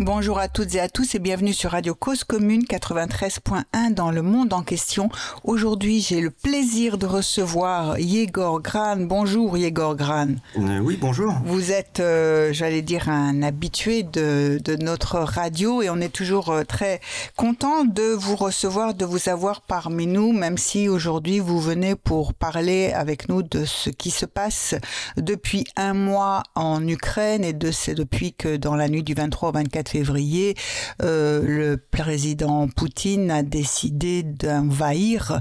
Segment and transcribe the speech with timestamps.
[0.00, 4.22] Bonjour à toutes et à tous et bienvenue sur Radio Cause Commune 93.1 dans le
[4.22, 5.08] monde en question.
[5.42, 8.98] Aujourd'hui, j'ai le plaisir de recevoir Yegor Gran.
[8.98, 10.36] Bonjour Yegor Gran.
[10.56, 11.34] Euh, oui, bonjour.
[11.44, 16.50] Vous êtes, euh, j'allais dire, un habitué de, de, notre radio et on est toujours
[16.50, 17.00] euh, très
[17.34, 22.34] content de vous recevoir, de vous avoir parmi nous, même si aujourd'hui vous venez pour
[22.34, 24.76] parler avec nous de ce qui se passe
[25.16, 29.48] depuis un mois en Ukraine et de c'est depuis que dans la nuit du 23
[29.48, 30.54] au 24 février,
[31.02, 35.40] euh, le président Poutine a décidé d'envahir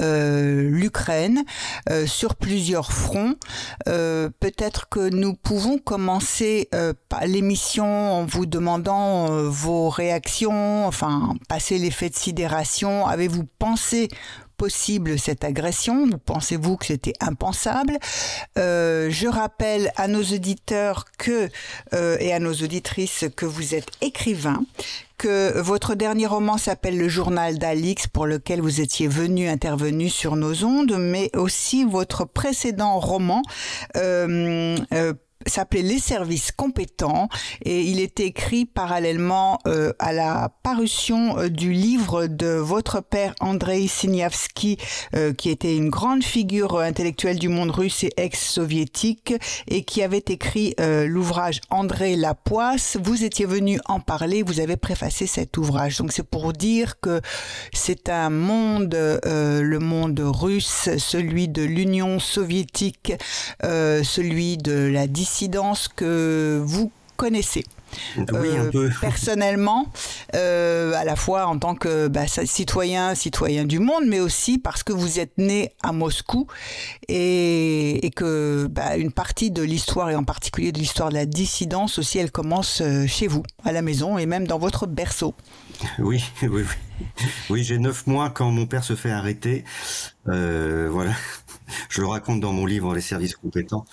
[0.00, 1.44] euh, l'Ukraine
[1.90, 3.34] euh, sur plusieurs fronts.
[3.84, 6.68] Peut-être que nous pouvons commencer
[7.26, 13.06] l'émission en vous demandant vos réactions, enfin passer l'effet de sidération.
[13.06, 14.08] Avez-vous pensé
[14.62, 16.08] possible cette agression?
[16.24, 17.98] Pensez-vous que c'était impensable?
[18.56, 21.48] Euh, Je rappelle à nos auditeurs que
[21.94, 24.62] euh, et à nos auditrices que vous êtes écrivain,
[25.18, 30.36] que votre dernier roman s'appelle Le Journal d'Alix, pour lequel vous étiez venu, intervenu sur
[30.36, 33.42] nos ondes, mais aussi votre précédent roman.
[33.96, 34.76] Euh,
[35.46, 37.28] s'appelait Les services compétents
[37.64, 43.34] et il était écrit parallèlement euh, à la parution euh, du livre de votre père
[43.40, 44.78] Andrei Sinyavski
[45.14, 49.34] euh, qui était une grande figure intellectuelle du monde russe et ex-soviétique
[49.68, 52.96] et qui avait écrit l'ouvrage André Lapoisse.
[53.02, 55.98] Vous étiez venu en parler, vous avez préfacé cet ouvrage.
[55.98, 57.20] Donc c'est pour dire que
[57.72, 63.12] c'est un monde, le monde russe, celui de l'Union soviétique,
[63.62, 67.64] celui de la discipline que vous connaissez.
[68.16, 69.92] Oui, un euh, personnellement,
[70.34, 74.82] euh, à la fois en tant que bah, citoyen, citoyen du monde, mais aussi parce
[74.82, 76.46] que vous êtes né à Moscou
[77.08, 81.98] et, que bah, une partie de l'histoire et en particulier de l'histoire de la dissidence
[81.98, 85.34] aussi, elle commence euh, chez vous, à la maison et même dans votre berceau.
[85.98, 86.64] Oui, oui, oui.
[87.50, 89.64] Oui, j'ai neuf mois quand mon père se fait arrêter.
[90.24, 91.12] voilà,
[91.88, 93.84] je le raconte dans mon livre Les services compétents.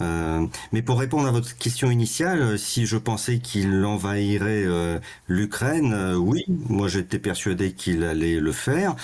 [0.00, 4.98] Euh, mais pour répondre à votre question initiale, euh, si je pensais qu'il envahirait euh,
[5.26, 8.94] l'Ukraine, oui, moi j'étais persuadé qu'il allait le faire,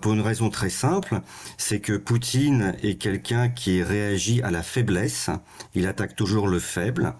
[0.00, 1.20] pour une raison très simple,
[1.58, 5.30] c'est que Poutine est quelqu'un qui réagit à la faiblesse,
[5.74, 7.14] il attaque toujours le faible,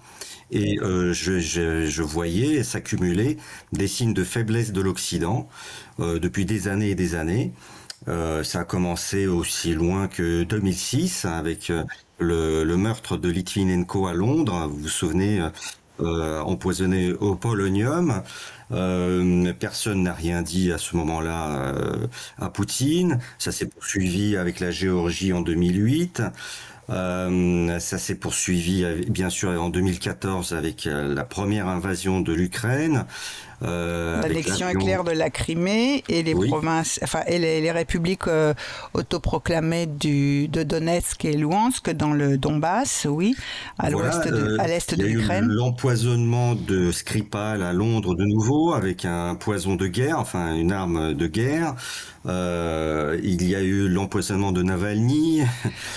[0.51, 3.37] et je, je, je, voyais s'accumuler
[3.73, 5.49] des signes de faiblesse de l'Occident
[5.99, 7.53] depuis des années et des années.
[8.07, 11.73] Ça a commencé aussi loin que 2006 avec
[12.19, 15.43] le, meurtre de Litvinenko à Londres, vous vous souvenez,
[16.01, 18.23] euh, empoisonné au polonium.
[18.73, 22.07] Euh, personne n'a rien dit à ce moment-là euh,
[22.39, 23.19] à Poutine.
[23.39, 26.23] Ça s'est poursuivi avec la Géorgie en 2008.
[26.91, 33.05] Euh, ça s'est poursuivi bien sûr en 2014 avec euh, la première invasion de l'Ukraine.
[33.63, 38.55] Euh, L'annexion éclair de la Crimée et les provinces, enfin et les, républiques euh,
[38.95, 43.35] autoproclamées du, de Donetsk et Luhansk dans le Donbass, oui,
[43.79, 45.47] à l'ouest de, à l'est de l'Ukraine.
[45.47, 51.15] L'empoisonnement de Skripal à Londres de nouveau avec un poison de guerre, enfin une arme
[51.15, 51.75] de guerre.
[52.27, 55.43] Euh, il y a eu l'empoisonnement de Navalny.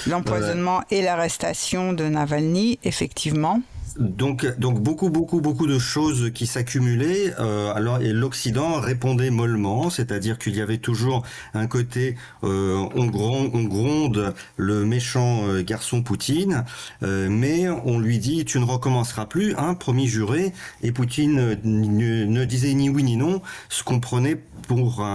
[0.07, 3.61] L'empoisonnement et l'arrestation de Navalny, effectivement.
[3.99, 7.31] Donc, donc beaucoup, beaucoup, beaucoup de choses qui s'accumulaient.
[7.39, 11.23] Euh, alors, et l'Occident répondait mollement, c'est-à-dire qu'il y avait toujours
[11.53, 16.65] un côté euh, on, gronde, on gronde le méchant euh, garçon Poutine,
[17.03, 20.53] euh, mais on lui dit tu ne recommenceras plus, hein, promis juré.
[20.81, 24.37] Et Poutine ne, ne disait ni oui ni non, ce qu'on prenait
[24.67, 25.05] pour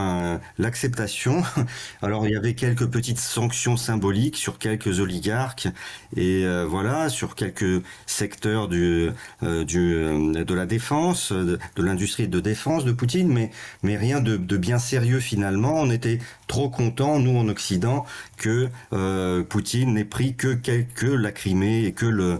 [0.59, 1.43] l'acceptation.
[2.03, 5.69] Alors, il y avait quelques petites sanctions symboliques sur quelques oligarques
[6.15, 9.11] et voilà sur quelques secteurs du,
[9.43, 13.51] euh, du, euh, de la défense, de, l'industrie de défense de Poutine, mais,
[13.83, 15.75] mais rien de, de, bien sérieux finalement.
[15.75, 18.05] On était trop contents, nous en Occident,
[18.37, 22.39] que euh, Poutine n'ait pris que, que la Crimée et que le,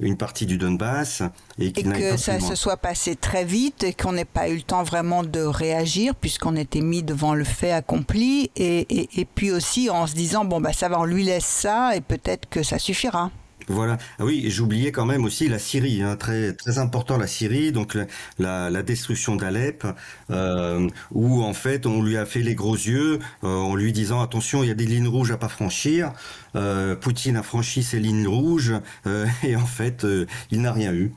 [0.00, 1.22] une partie du Donbass.
[1.58, 4.82] Et, que ça se soit passé très vite et qu'on n'ait pas eu le temps
[4.82, 9.90] vraiment de réagir puisqu'on était mis devant le fait accompli et, et, et, puis aussi
[9.90, 12.78] en se disant bon bah ça va on lui laisse ça et peut-être que ça
[12.78, 13.30] suffira.
[13.70, 13.98] Voilà.
[14.18, 17.96] Ah oui, j'oubliais quand même aussi la Syrie, hein, très très important la Syrie, donc
[18.40, 19.86] la, destruction d'Alep,
[20.30, 24.22] euh, où en fait on lui a fait les gros yeux euh, en lui disant
[24.22, 26.12] attention, il y a des lignes rouges à pas franchir.
[26.56, 28.74] Euh, Poutine a franchi ces lignes rouges
[29.44, 30.04] et en fait
[30.50, 31.12] il n'a rien eu.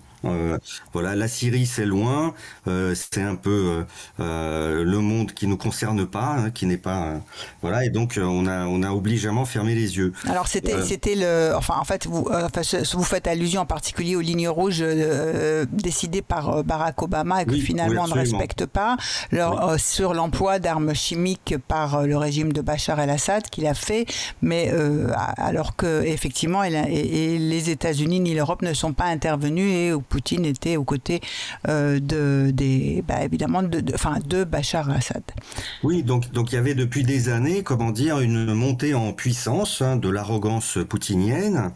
[0.94, 2.34] Voilà, la Syrie c'est loin,
[2.66, 3.86] c'est un peu
[4.20, 7.22] le monde qui nous concerne pas, hein, qui n'est pas,
[7.62, 10.14] voilà, et donc on a on a obligeamment fermé les yeux.
[10.28, 12.28] Alors c'était c'était le, enfin en fait vous
[12.94, 14.84] vous faites allusion en particulier aux lignes rouges
[15.72, 18.98] décidées par Barack Obama et que finalement on ne respecte pas,
[19.32, 24.06] leur, sur l'emploi d'armes chimiques par le régime de Bachar el-Assad qu'il a fait,
[24.42, 29.94] mais euh, alors que effectivement et, les États-Unis ni l'Europe ne sont pas intervenus et
[30.14, 31.22] Poutine était aux côtés
[31.68, 35.24] euh, bah, de, Bachar el-Assad.
[35.82, 39.82] Oui, donc donc il y avait depuis des années, comment dire, une montée en puissance
[39.82, 41.72] hein, de l'arrogance poutinienne.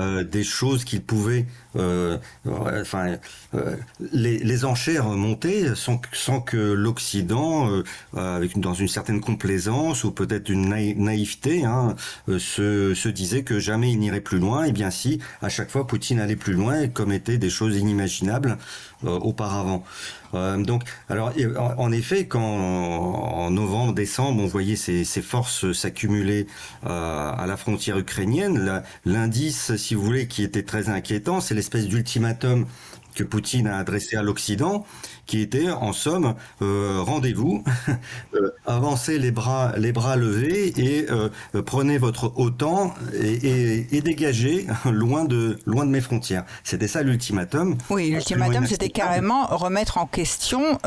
[0.00, 3.16] Euh, des choses qu'il pouvait euh, enfin,
[3.54, 3.76] euh,
[4.12, 5.98] les, les, enchères montaient sans,
[6.40, 7.68] que l'Occident,
[8.14, 11.96] avec dans une certaine complaisance ou peut-être une naïveté, hein,
[12.28, 14.64] se, se disait que jamais il n'irait plus loin.
[14.64, 18.56] Et bien si, à chaque fois, Poutine allait plus loin et commettait des choses inimaginables
[19.04, 19.84] auparavant.
[20.32, 21.32] Donc, alors,
[21.78, 26.46] en effet, quand en novembre, décembre, on voyait ces, ces forces s'accumuler
[26.84, 32.66] à la frontière ukrainienne, l'indice, si vous voulez, qui était très inquiétant, c'est espèce d'ultimatum
[33.14, 34.86] que Poutine a adressé à l'Occident,
[35.28, 37.62] qui était en somme euh, rendez-vous,
[38.34, 41.28] euh, avancez les bras, les bras levés et euh,
[41.64, 46.44] prenez votre OTAN et, et, dégagez loin de, loin de mes frontières.
[46.64, 47.76] C'était ça l'ultimatum.
[47.90, 50.78] Oui, l'ultimatum, c'était carrément remettre en question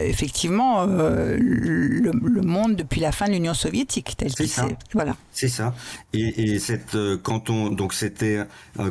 [0.00, 2.10] effectivement le,
[2.42, 4.50] monde depuis la fin de l'Union soviétique, tel qu'il
[4.92, 5.14] Voilà.
[5.30, 5.74] C'est ça.
[6.12, 8.40] Et, et cette, quand on, donc c'était,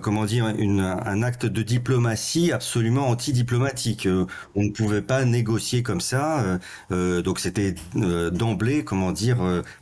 [0.01, 4.07] comment dire, une, un acte de diplomatie absolument antidiplomatique.
[4.55, 6.39] on ne pouvait pas négocier comme ça.
[6.39, 6.57] Euh,
[6.91, 9.37] euh, donc c'était euh, d'emblée, comment dire,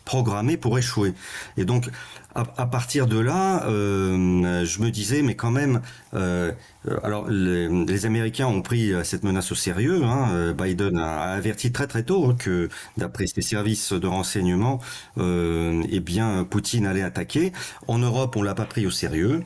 [0.05, 1.13] programmé pour échouer.
[1.57, 1.89] Et donc
[2.35, 5.81] à, partir de là, je me disais, mais quand même,
[6.13, 10.03] alors les, Américains ont pris cette menace au sérieux.
[10.03, 14.79] Hein, Biden a, averti très très tôt que, d'après ses services de renseignement,
[15.19, 17.53] eh bien, Poutine allait attaquer.
[17.87, 19.41] En Europe, on l'a pas pris au sérieux.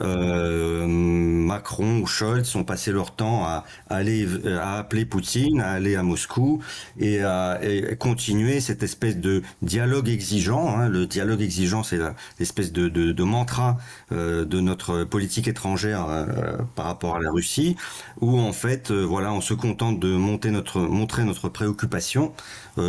[0.00, 5.96] Euh, Macron ou Scholz ont passé leur temps à, aller à appeler Poutine, à aller
[5.96, 6.62] à Moscou
[6.98, 7.60] et à,
[7.98, 10.76] continuer cette espèce de dialogue exigeant.
[10.76, 10.88] Hein.
[10.88, 11.98] Le dialogue exigeant, c'est
[12.38, 13.78] l'espèce de, mantra
[14.12, 17.76] euh, de notre politique étrangère euh, par rapport à la Russie,
[18.20, 22.32] où en fait, voilà, on se contente de montrer notre préoccupation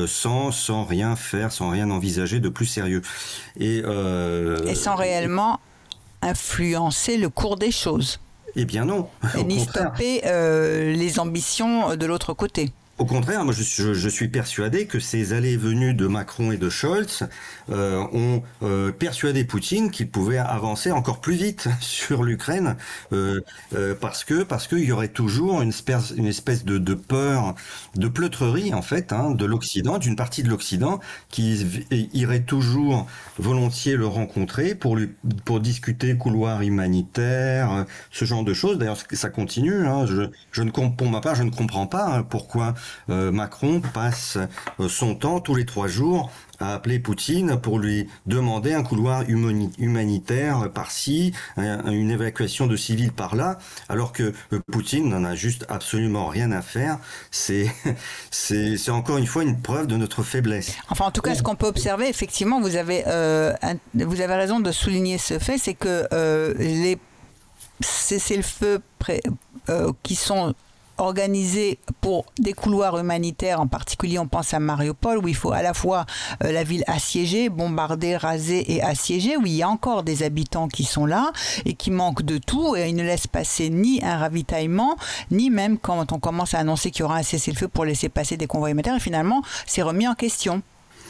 [0.08, 3.02] sans, sans rien faire, sans rien envisager de plus sérieux.
[3.60, 3.84] Et
[4.76, 5.60] sans réellement
[6.24, 8.20] influencer le cours des choses.
[8.56, 9.10] Eh bien non.
[9.38, 12.72] Et ni stopper euh, les ambitions de l'autre côté.
[13.00, 16.70] Au contraire, moi je, suis persuadé que ces allées et venues de Macron et de
[16.70, 17.28] Scholz
[17.72, 22.78] euh, ont euh, persuadé Poutine qu'il pouvait avancer encore plus vite sur l'Ukraine
[23.12, 23.42] euh,
[24.00, 27.56] parce que parce qu'il y aurait toujours une espèce, une espèce de, de peur,
[27.96, 31.00] de pleutrerie en fait hein, de l'Occident, d'une partie de l'Occident
[31.30, 31.66] qui
[32.14, 33.08] irait toujours
[33.40, 35.10] volontiers le rencontrer pour lui
[35.46, 38.78] pour discuter couloir humanitaire, ce genre de choses.
[38.78, 39.88] D'ailleurs, ça continue.
[39.88, 40.06] Hein.
[40.06, 42.76] Je, je ne pour ma part, je ne comprends pas hein, pourquoi
[43.10, 44.38] euh, Macron passe
[44.80, 49.24] euh, son temps tous les trois jours à appeler Poutine pour lui demander un couloir
[49.28, 53.58] humanitaire par-ci, une évacuation de civils par-là,
[53.90, 57.00] alors que euh, Poutine n'en a juste absolument rien à faire.
[57.32, 60.74] C'est, encore une fois une preuve de notre faiblesse.
[60.90, 63.04] Enfin, en tout cas, ce qu'on peut observer, effectivement, vous avez,
[63.94, 66.08] vous avez raison de souligner ce fait, c'est que
[66.60, 66.98] les
[67.82, 68.82] cessez-le-feu
[70.04, 70.54] qui sont
[71.04, 75.62] organisé pour des couloirs humanitaires, en particulier on pense à Mariupol, où il faut à
[75.62, 76.06] la fois
[76.44, 80.68] euh, la ville assiégée, bombardée, rasée et assiégée, où il y a encore des habitants
[80.68, 81.32] qui sont là
[81.66, 84.98] et qui manquent de tout, et ils ne laissent passer ni un ravitaillement,
[85.32, 88.38] ni même quand on commence à annoncer qu'il y aura un cessez-le-feu pour laisser passer
[88.38, 90.62] des convois humanitaires, et finalement c'est remis en question.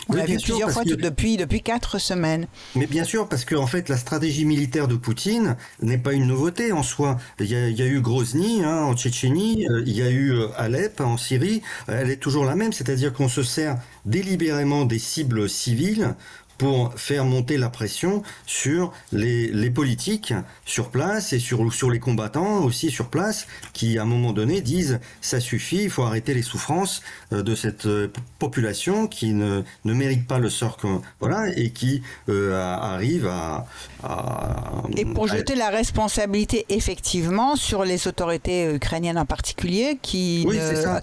[0.10, 2.48] On l'a vu plusieurs fois depuis, depuis quatre semaines.
[2.76, 6.28] Mais bien sûr, parce qu'en en fait, la stratégie militaire de Poutine n'est pas une
[6.28, 7.18] nouveauté en soi.
[7.40, 11.00] Il y a, eu Grozny hein, en Tchétchénie, euh, il y a eu euh, Alep
[11.02, 11.62] en Syrie.
[11.88, 16.16] Elle est toujours la même, c'est-à-dire qu'on se sert délibérément des cibles civiles
[16.64, 22.00] pour faire monter la pression sur les, les, politiques sur place et sur, sur les
[22.00, 26.34] combattants aussi sur place qui à un moment donné disent ça suffit, il faut arrêter
[26.34, 27.02] les souffrances
[27.34, 30.88] euh, de cette euh, population qui ne, ne mérite pas le sort que,
[31.20, 33.66] voilà et qui euh, arrive à,
[34.02, 40.48] à, et pour jeter la responsabilité effectivement sur les autorités ukrainiennes en particulier qui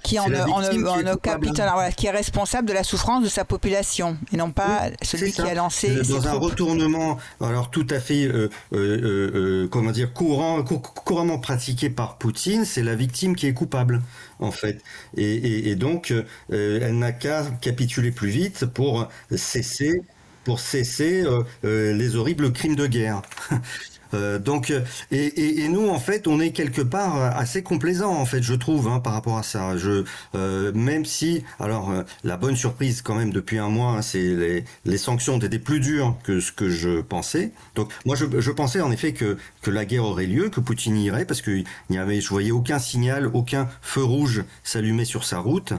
[0.02, 4.52] qui en, en, en, qui est responsable de la souffrance de sa population et non
[4.52, 5.94] pas celui qui a lancé.
[6.08, 8.30] Dans un retournement, alors tout à fait,
[8.70, 14.02] comment dire, courant, couramment pratiqué par Poutine, c'est la victime qui est coupable,
[14.38, 14.82] en fait.
[15.16, 16.12] Et, et donc,
[16.50, 20.02] elle n'a qu'à capituler plus vite pour cesser
[20.44, 21.24] pour cesser
[21.62, 23.22] les horribles crimes de guerre.
[24.14, 28.12] Euh, donc, euh, et, et, nous, en fait, on est quelque part euh, assez complaisant,
[28.12, 29.76] en fait, je trouve, hein, par rapport à ça.
[29.76, 31.92] Je, euh, même si, alors,
[32.24, 35.80] la bonne surprise quand même depuis un mois, hein, c'est les, les, sanctions étaient plus
[35.80, 37.52] dures que ce que je pensais.
[37.74, 40.96] Donc, moi, je, je pensais en effet que, que la guerre aurait lieu, que Poutine
[40.96, 45.38] irait, parce que y avait, je voyais aucun signal, aucun feu rouge s'allumer sur sa
[45.38, 45.72] route.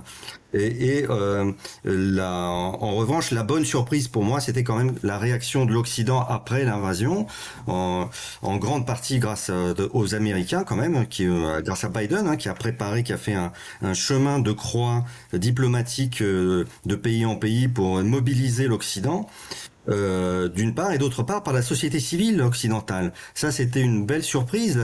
[0.53, 1.51] Et, et euh,
[1.84, 6.22] la, en revanche, la bonne surprise pour moi, c'était quand même la réaction de l'Occident
[6.22, 7.27] après l'invasion,
[7.67, 8.10] en,
[8.41, 12.36] en, grande partie grâce à, aux Américains quand même, qui, euh, grâce à Biden, hein,
[12.36, 17.25] qui a préparé, qui a fait un, un chemin de croix diplomatique euh, de pays
[17.25, 19.27] en pays pour mobiliser l'Occident.
[19.89, 23.13] Euh, d'une part, et d'autre part par la société civile occidentale.
[23.34, 24.77] Ça, c'était une belle surprise.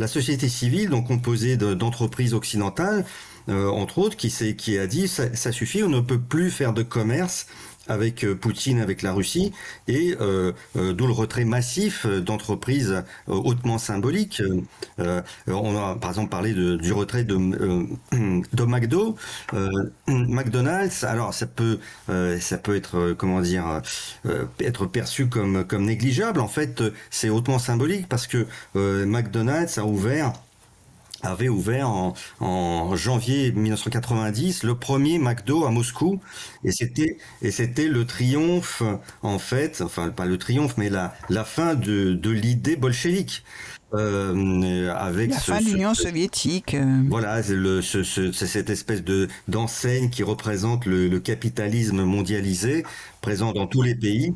[0.00, 5.52] La, société civile, donc composée d'entreprises occidentales, euh, entre autres, qui, qui a dit ça,
[5.52, 7.46] suffit, on ne peut plus faire de commerce
[7.88, 9.52] avec euh, Poutine, avec la Russie,
[9.88, 14.42] et euh, euh, d'où le retrait massif d'entreprises hautement symboliques.
[14.98, 17.36] on a par exemple parlé du retrait de,
[18.66, 19.16] McDo,
[20.06, 21.04] McDonald's.
[21.04, 23.82] Alors ça peut, être comment dire,
[24.60, 26.40] être perçu comme négligeable.
[26.40, 30.32] En fait, c'est hautement symbolique parce que McDonald's a ouvert
[31.22, 36.20] avait ouvert en, en, janvier 1990 le premier McDo à Moscou.
[36.64, 38.82] Et c'était et c'était le triomphe
[39.22, 43.44] en fait enfin pas le triomphe mais la la fin de de l'idée bolchevique
[43.94, 46.76] euh, avec la fin de l'Union soviétique.
[47.08, 52.84] Voilà, c'est le, ce, ce, cette espèce de d'enseigne qui représente le, le, capitalisme mondialisé,
[53.20, 54.34] présent dans tous les pays,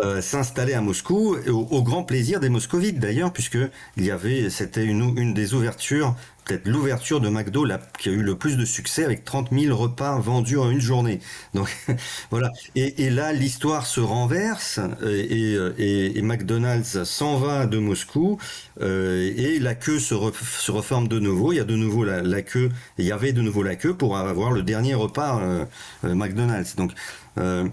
[0.00, 3.58] euh, s'installer à Moscou, au, au, grand plaisir des moscovites d'ailleurs, puisque
[3.96, 6.14] il y avait, c'était une, une des ouvertures
[6.48, 7.66] peut-être l'ouverture de McDo
[7.98, 11.20] qui a eu le plus de succès avec 30 000 repas vendus en une journée.
[11.54, 11.68] Donc
[12.30, 12.50] voilà.
[12.74, 18.38] Et, là, l'histoire se renverse et, et, et McDonald's s'en va de Moscou
[18.80, 21.52] euh, et la queue se, re, se, reforme de nouveau.
[21.52, 22.70] Il y a de nouveau la, queue.
[22.96, 25.64] Il y avait de nouveau la queue pour avoir le dernier repas euh,
[26.04, 26.76] euh McDonald's.
[26.76, 26.92] Donc
[27.38, 27.68] euh,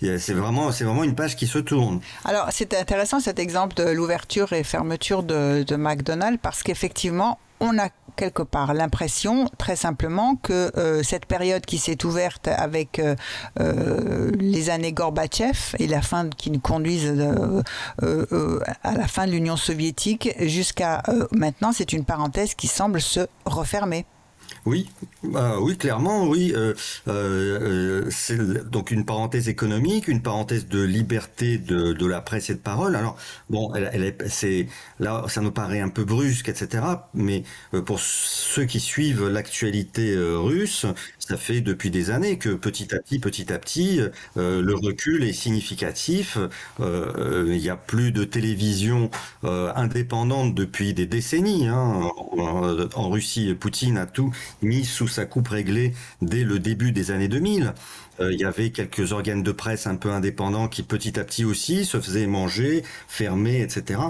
[0.00, 2.00] c'est vraiment, c'est vraiment une page qui se tourne.
[2.24, 7.88] Alors, c'est intéressant cet exemple de l'ouverture et fermeture de, McDonald's parce qu'effectivement, on a
[8.16, 13.14] quelque part l'impression, très simplement, que euh, cette période qui s'est ouverte avec euh,
[13.60, 17.14] euh, les années Gorbatchev et la fin qui nous conduisent
[17.98, 24.06] à la fin de l'Union soviétique jusqu'à maintenant, c'est une parenthèse qui semble se refermer.
[24.66, 24.90] Oui,
[25.22, 26.52] bah, oui, clairement, oui.
[26.56, 26.74] Euh,
[27.06, 28.36] euh, c'est
[28.68, 32.96] donc une parenthèse économique, une parenthèse de liberté de, de la presse et de parole.
[32.96, 33.16] Alors,
[33.48, 34.66] bon, elle, elle est, c'est
[34.98, 36.82] là, ça nous paraît un peu brusque, etc.
[37.14, 37.44] Mais
[37.74, 40.84] euh, pour ceux qui suivent l'actualité euh, russe,
[41.20, 44.00] ça fait depuis des années que petit à petit, petit à petit,
[44.36, 46.38] euh, le recul est significatif.
[46.80, 49.10] Euh, il n'y a plus de télévision
[49.42, 51.68] indépendante depuis des décennies.
[51.68, 52.10] Hein.
[52.94, 54.32] En Russie, Poutine a tout
[54.62, 57.74] mis sous sa coupe réglée dès le début des années 2000.
[58.20, 61.44] Euh, il y avait quelques organes de presse un peu indépendants qui petit à petit
[61.44, 64.00] aussi se faisaient manger, fermer, etc.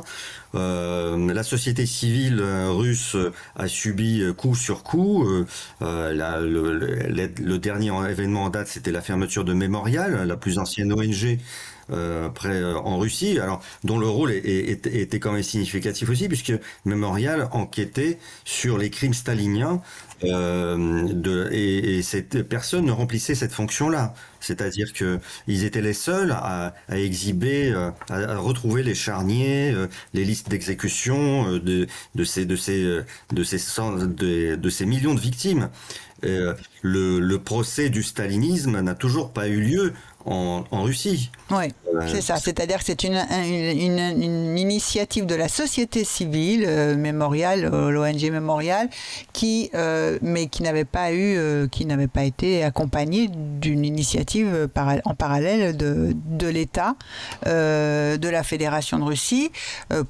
[0.55, 3.17] Euh, la société civile euh, russe
[3.57, 5.27] a subi coup sur coup.
[5.27, 5.47] Le,
[5.81, 11.39] le, dernier événement en date, c'était la fermeture de Mémorial, la plus ancienne ONG
[11.93, 16.53] après euh, en Russie, alors dont le rôle était quand même significatif aussi, puisque
[16.85, 19.81] Mémorial enquêtait sur les crimes staliniens
[20.25, 24.15] euh, et, et cette personne ne remplissait cette fonction-là.
[24.47, 29.75] C'est-à-dire que ils étaient les seuls à, à exhiber, à, à, retrouver les charniers,
[30.15, 33.01] les listes d'exécution de, de, ces de ces
[33.33, 35.69] de ces de, de ces millions de victimes.
[36.25, 39.93] Euh, le, le, procès du stalinisme n'a toujours pas eu lieu
[40.25, 41.31] en, en Russie.
[41.51, 42.37] Oui, euh, c'est ça.
[42.37, 47.91] C'est-à-dire que c'est une, une, une, une, initiative de la société civile, euh, Mémorial, euh,
[47.91, 48.89] l'ONG Mémorial,
[49.33, 54.36] qui, euh, mais qui n'avait pas eu, euh, qui n'avait pas été accompagnée d'une initiative
[54.73, 56.97] para en parallèle de, l'État,
[57.45, 59.51] de la Fédération de Russie,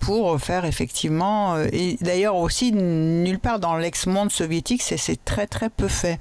[0.00, 5.88] pour faire effectivement, et d'ailleurs aussi nulle part dans l'ex-monde soviétique, c'est très très peu
[5.88, 6.18] fait.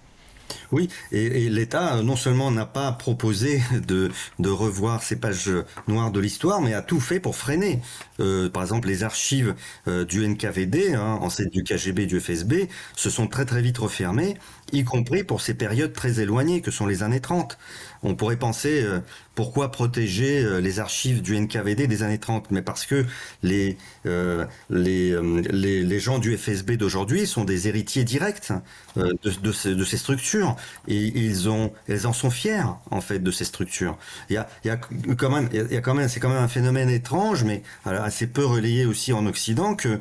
[0.71, 4.11] Oui, et, l'État non seulement n'a pas proposé de,
[4.49, 5.51] revoir ces pages
[5.87, 7.81] noires de l'histoire, mais a tout fait pour freiner.
[8.19, 9.55] Euh, par exemple, les archives
[9.87, 11.19] euh, du NKVD, hein,
[11.51, 14.35] du KGB, du FSB, se sont très très vite refermées,
[14.71, 17.57] y compris pour ces périodes très éloignées que sont les années 30.
[18.05, 18.99] On pourrait penser euh,
[19.33, 23.03] pourquoi protéger euh, les archives du NKVD des années 30 Mais parce que
[23.41, 25.19] les, euh, les,
[25.51, 28.51] les, les, gens du FSB d'aujourd'hui sont des héritiers directs
[28.95, 30.55] de, de, ces, de, ces, structures
[30.87, 33.97] et ils, ont, elles en sont fiers en fait de ces structures.
[34.29, 36.29] Il y a, il y a quand même, il y a quand même, c'est quand
[36.29, 39.99] même un phénomène étrange, mais assez peu relayé aussi en Occident que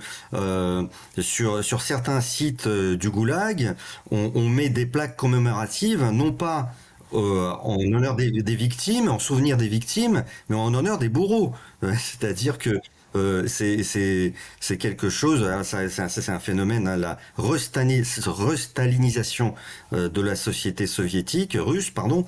[1.18, 3.74] sur, sur certains sites du Goulag,
[4.10, 6.74] on, on met des plaques commémoratives, non pas
[7.14, 11.54] euh, en honneur des, victimes, en souvenir des victimes, mais en honneur des bourreaux.
[11.82, 12.78] Euh, c'est-à-dire que
[13.16, 14.32] euh, c'est
[14.76, 19.54] quelque chose, hein, c'est un, phénomène, hein, la restalinisation
[19.92, 22.24] de la société soviétique, russe, pardon,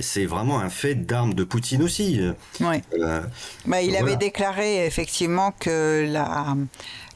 [0.00, 2.20] c'est vraiment un fait d'armes de Poutine aussi.
[2.58, 2.82] Oui.
[3.64, 6.56] Bah, il avait déclaré effectivement que la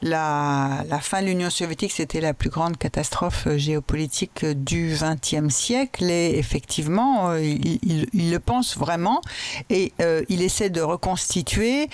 [0.03, 5.53] la, fin de l'Union soviétique, c'était la plus grande catastrophe euh, géopolitique euh, du XXe
[5.53, 6.05] siècle.
[6.05, 9.21] Et effectivement, euh, il, le pense vraiment.
[9.69, 9.93] Et
[10.29, 11.89] il essaie de reconstituer,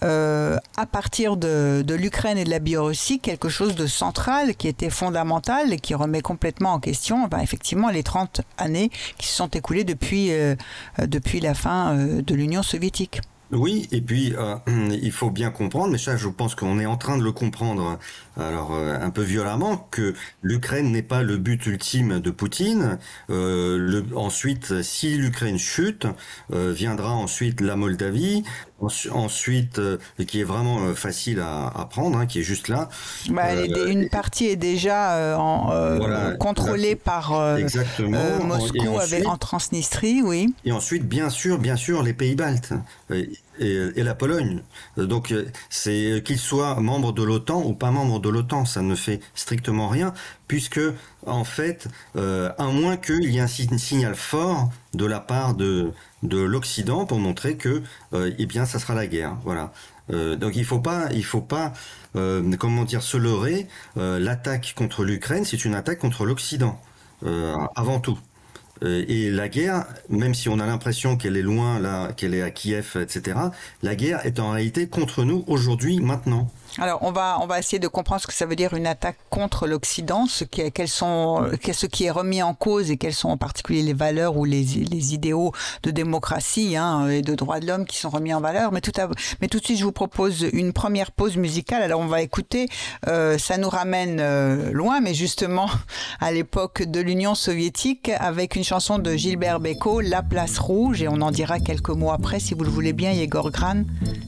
[0.00, 5.72] à partir de, l'Ukraine et de la Biélorussie, quelque chose de central qui était fondamental
[5.72, 9.84] et qui remet complètement en question, ben, effectivement, les 30 années qui se sont écoulées
[9.84, 10.30] depuis,
[10.98, 13.20] depuis la fin de l'Union soviétique.
[13.52, 14.56] Oui, et puis euh,
[15.02, 17.98] il faut bien comprendre, mais ça je pense qu'on est en train de le comprendre
[18.38, 22.98] alors euh, un peu violemment, que l'Ukraine n'est pas le but ultime de Poutine.
[23.28, 26.06] Euh, le, ensuite, si l'Ukraine chute,
[26.50, 28.42] viendra ensuite la Moldavie,
[28.80, 29.80] ensuite
[30.26, 32.88] qui est vraiment facile à, à prendre, hein, qui est juste là.
[33.30, 33.54] Bah,
[33.86, 37.32] une partie est déjà en, contrôlée par
[38.42, 40.54] Moscou avec, en Transnistrie, oui.
[40.64, 42.72] Et ensuite, bien sûr, bien sûr, les pays baltes
[43.58, 44.62] et, la Pologne.
[44.96, 45.34] Donc
[45.70, 49.88] c'est qu'il soit membre de l'OTAN ou pas membre de l'OTAN, ça ne fait strictement
[49.88, 50.12] rien,
[50.48, 50.80] puisque
[51.26, 55.92] en fait, euh, à moins qu'il y ait un signal fort de la part de,
[56.22, 57.82] de l'Occident pour montrer que,
[58.12, 59.36] euh, eh bien, ça sera la guerre.
[59.44, 59.72] Voilà.
[60.10, 61.72] Euh, donc il faut pas, il faut pas,
[62.58, 63.68] comment dire, se leurrer.
[63.96, 66.80] L'attaque contre l'Ukraine, c'est une attaque contre l'Occident
[67.76, 68.18] avant tout.
[68.82, 72.42] Euh, et la guerre, même si on a l'impression qu'elle est loin, là, qu'elle est
[72.42, 73.38] à Kiev, etc.,
[73.82, 76.50] la guerre est en réalité contre nous aujourd'hui, maintenant.
[76.78, 79.18] Alors, on va, on va essayer de comprendre ce que ça veut dire une attaque
[79.28, 83.28] contre l'Occident, ce qui, quels sont, ce qui est remis en cause et quelles sont
[83.28, 87.66] en particulier les valeurs ou les, les idéaux de démocratie hein, et de droits de
[87.66, 88.72] l'homme qui sont remis en valeur.
[88.72, 91.82] Mais tout, de suite, je vous propose une première pause musicale.
[91.82, 92.68] Alors, on va écouter,
[93.06, 95.68] euh, ça nous ramène euh, loin, mais justement
[96.20, 101.08] à l'époque de l'Union soviétique, avec une chanson de Gilbert Bécaud, La Place Rouge, et
[101.08, 103.84] on en dira quelques mots après, si vous le voulez bien, Yegor Gran.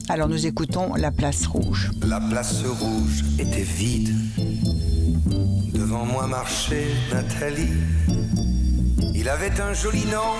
[0.09, 1.89] Alors, nous écoutons La Place Rouge.
[2.41, 4.13] Rouge était vide.
[5.73, 7.71] Devant moi marchait Nathalie.
[9.13, 10.33] Il avait un joli nom,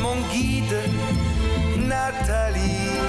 [0.00, 0.76] mon guide,
[1.78, 3.00] Nathalie.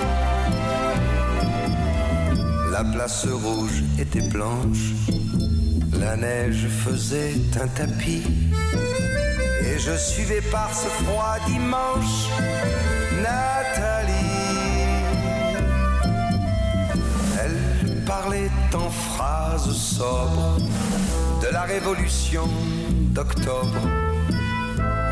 [2.71, 4.93] La place rouge était blanche,
[5.99, 8.23] la neige faisait un tapis.
[9.61, 12.29] Et je suivais par ce froid dimanche
[13.21, 14.02] Nathalie.
[18.05, 20.57] Parlait en phrases sobres
[21.41, 22.47] de la révolution
[23.13, 23.81] d'octobre.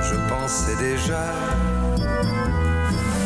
[0.02, 1.34] Je pensais déjà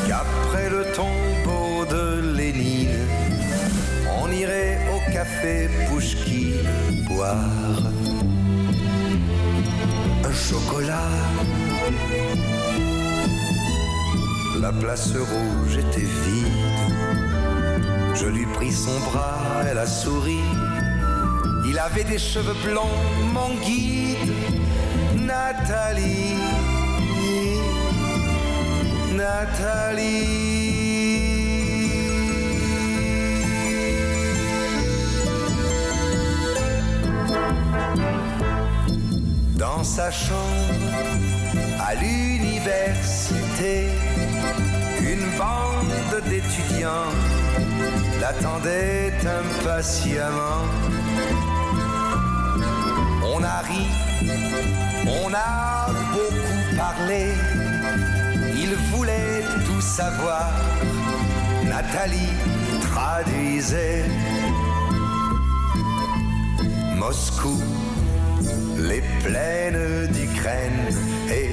[0.08, 3.08] qu'après le tombeau de Lénine,
[4.22, 6.54] on irait au café Pouchki
[7.08, 7.80] boire
[10.24, 11.10] un chocolat.
[14.60, 16.85] La place rouge était vide
[18.16, 20.40] je lui pris son bras, elle a souri.
[21.68, 22.98] Il avait des cheveux blonds,
[23.34, 24.32] mon guide,
[25.18, 26.38] Nathalie.
[29.14, 30.46] Nathalie.
[39.58, 40.36] Dans sa chambre
[41.80, 43.88] à l'université,
[45.02, 47.12] une bande d'étudiants
[48.20, 50.64] l'attendait impatiemment.
[53.34, 53.86] On a ri,
[55.08, 57.34] on a beaucoup parlé,
[58.56, 60.52] il voulait tout savoir.
[61.66, 62.34] Nathalie
[62.82, 64.06] traduisait
[66.96, 67.62] Moscou,
[68.78, 70.88] les plaines d'Ukraine
[71.30, 71.50] et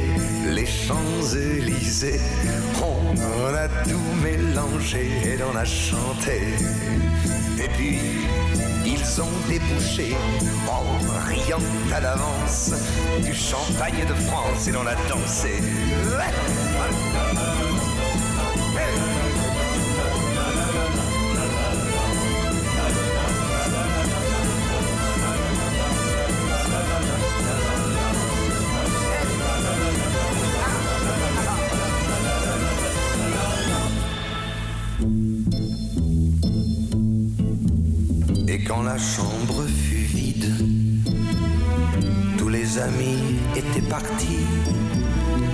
[0.51, 2.21] les Champs-Élysées.
[2.83, 6.41] On a tout mélangé et l'on a chanté.
[7.63, 7.99] Et puis,
[8.85, 10.17] ils ont débouché
[10.69, 10.83] en
[11.29, 11.63] riant
[11.95, 12.73] à l'avance
[13.25, 15.63] du champagne de France et l'on a dansé.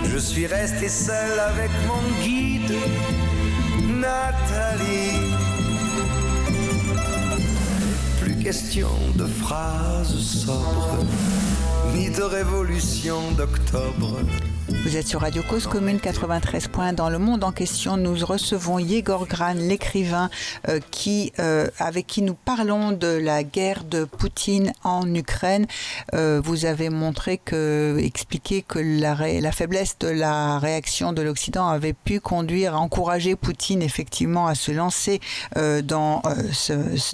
[0.04, 2.72] Je suis resté seul avec mon guide,
[3.98, 5.32] Nathalie.
[8.20, 11.04] Plus question de phrases sobres,
[12.24, 14.20] révolution d'octobre.
[14.84, 16.92] Vous êtes sur Radio Cause Commune 93 points.
[16.92, 20.28] Dans le monde en question, nous recevons Yegor Gran, l'écrivain,
[20.68, 25.66] euh, qui, euh, avec qui nous parlons de la guerre de Poutine en Ukraine.
[26.14, 31.94] Euh, vous avez montré que, expliqué que la, faiblesse de la réaction de l'Occident avait
[31.94, 35.20] pu conduire à encourager Poutine effectivement à se lancer
[35.56, 36.22] dans,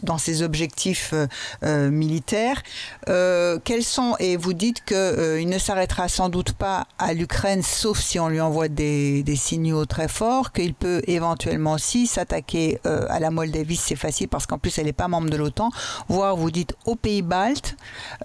[0.02, 1.14] dans ses objectifs
[1.62, 2.62] militaires.
[3.06, 8.18] Quels sont, et vous dites qu'il ne s'arrêtera sans doute pas à l'Ukraine, sauf si
[8.20, 13.20] on lui envoie des, des signaux très forts, qu'il peut éventuellement aussi s'attaquer euh, à
[13.20, 15.70] la Moldavie, c'est facile parce qu'en plus elle n'est pas membre de l'OTAN,
[16.08, 17.76] voire vous dites aux pays baltes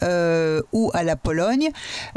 [0.04, 1.70] euh, ou à la Pologne.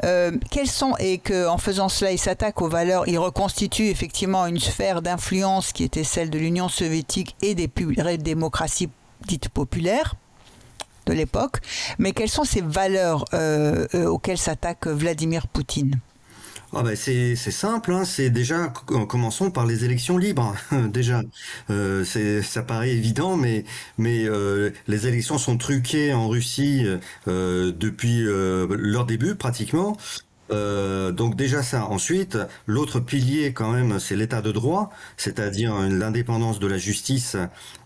[0.04, 4.58] Euh, quels sont, et qu'en faisant cela, il s'attaque aux valeurs, il reconstitue effectivement une
[4.60, 8.90] sphère d'influence qui était celle de l'Union soviétique et des pu- démocraties
[9.26, 10.14] dites populaires
[11.06, 11.58] de l'époque,
[11.98, 15.98] mais quelles sont ces valeurs euh, euh, auxquelles s'attaque Vladimir Poutine?
[16.74, 20.54] Ah ben c'est simple, hein, c'est déjà commençons par les élections libres.
[20.88, 21.20] déjà,
[21.68, 22.02] euh,
[22.42, 23.64] ça paraît évident, mais
[23.98, 24.26] mais
[24.88, 26.86] les élections sont truquées en Russie
[27.26, 29.98] depuis leur début pratiquement.
[30.52, 31.86] Euh, donc déjà ça.
[31.86, 37.36] Ensuite, l'autre pilier quand même, c'est l'état de droit, c'est-à-dire l'indépendance de la justice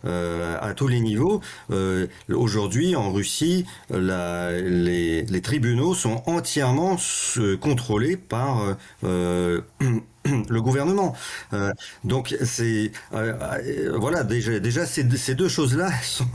[0.04, 1.40] euh, à tous les niveaux.
[1.70, 6.96] Euh, Aujourd'hui, en Russie, les, tribunaux sont entièrement
[7.60, 9.62] contrôlés par le
[10.60, 11.14] gouvernement.
[12.04, 12.90] Donc c'est
[13.94, 16.26] voilà déjà déjà ces, deux- ces deux choses-là sont,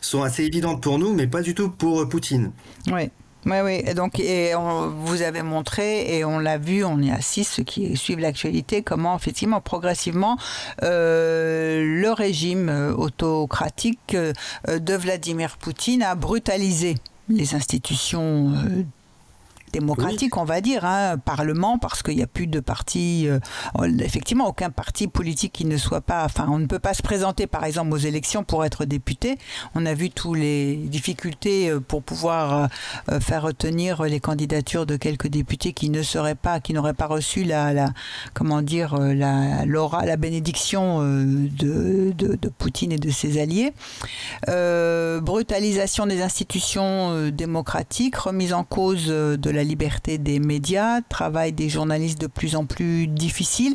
[0.00, 2.52] sont assez évidentes pour nous, mais pas du tout pour Poutine.
[2.90, 3.10] Oui.
[3.46, 3.94] Oui, oui.
[3.94, 7.96] Donc, et on- vous avez montré, et on l'a vu, on est assis, ceux qui
[7.96, 10.36] suivent l'actualité, comment, effectivement, progressivement,
[10.82, 14.32] euh, le régime euh, autocratique euh,
[14.66, 16.96] de Vladimir Poutine a brutalisé
[17.28, 18.52] les institutions
[19.72, 23.38] démocratiques, on va dire, hein, parlement, parce qu'il n'y a plus de parti, euh,
[24.00, 27.46] effectivement, aucun parti politique qui ne soit pas, enfin, on ne peut pas se présenter,
[27.46, 29.38] par exemple, aux élections pour être député.
[29.74, 32.68] On a vu toutes les difficultés euh, pour pouvoir
[33.10, 37.06] euh, faire retenir les candidatures de quelques députés qui ne seraient pas, qui n'auraient pas
[37.06, 37.92] reçu la, la
[38.34, 43.72] comment dire, la, l'aura, la bénédiction de, de, de Poutine et de ses alliés.
[44.48, 51.68] Euh, brutalisation des institutions démocratiques, remise en cause de la liberté des médias, travail des
[51.68, 53.74] journalistes de plus en plus difficile.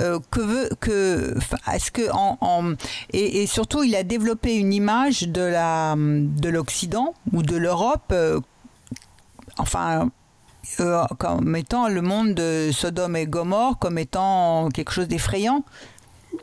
[0.00, 1.36] Euh, que veut que
[1.72, 2.74] est-ce que en,
[3.12, 8.40] et surtout il a développé une image de la de l'Occident ou de l'Europe, euh,
[9.58, 10.10] enfin
[10.78, 15.64] euh, comme étant le monde de Sodome et Gomorre, comme étant quelque chose d'effrayant?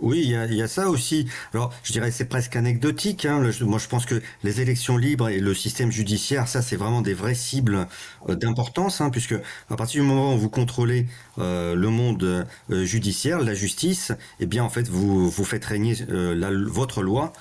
[0.01, 1.27] Oui, il y a, il y a ça aussi.
[1.53, 3.25] Alors, je dirais c'est presque anecdotique.
[3.25, 3.41] Hein.
[3.61, 7.13] Moi, je pense que les élections libres et le système judiciaire, ça, c'est vraiment des
[7.13, 7.87] vraies cibles
[8.27, 9.35] euh, d'importance, hein, puisque
[9.69, 11.07] à partir du moment où vous contrôlez
[11.39, 15.95] euh, le monde euh, judiciaire, la justice, eh bien, en fait, vous vous faites régner
[16.09, 17.31] euh, la- votre loi.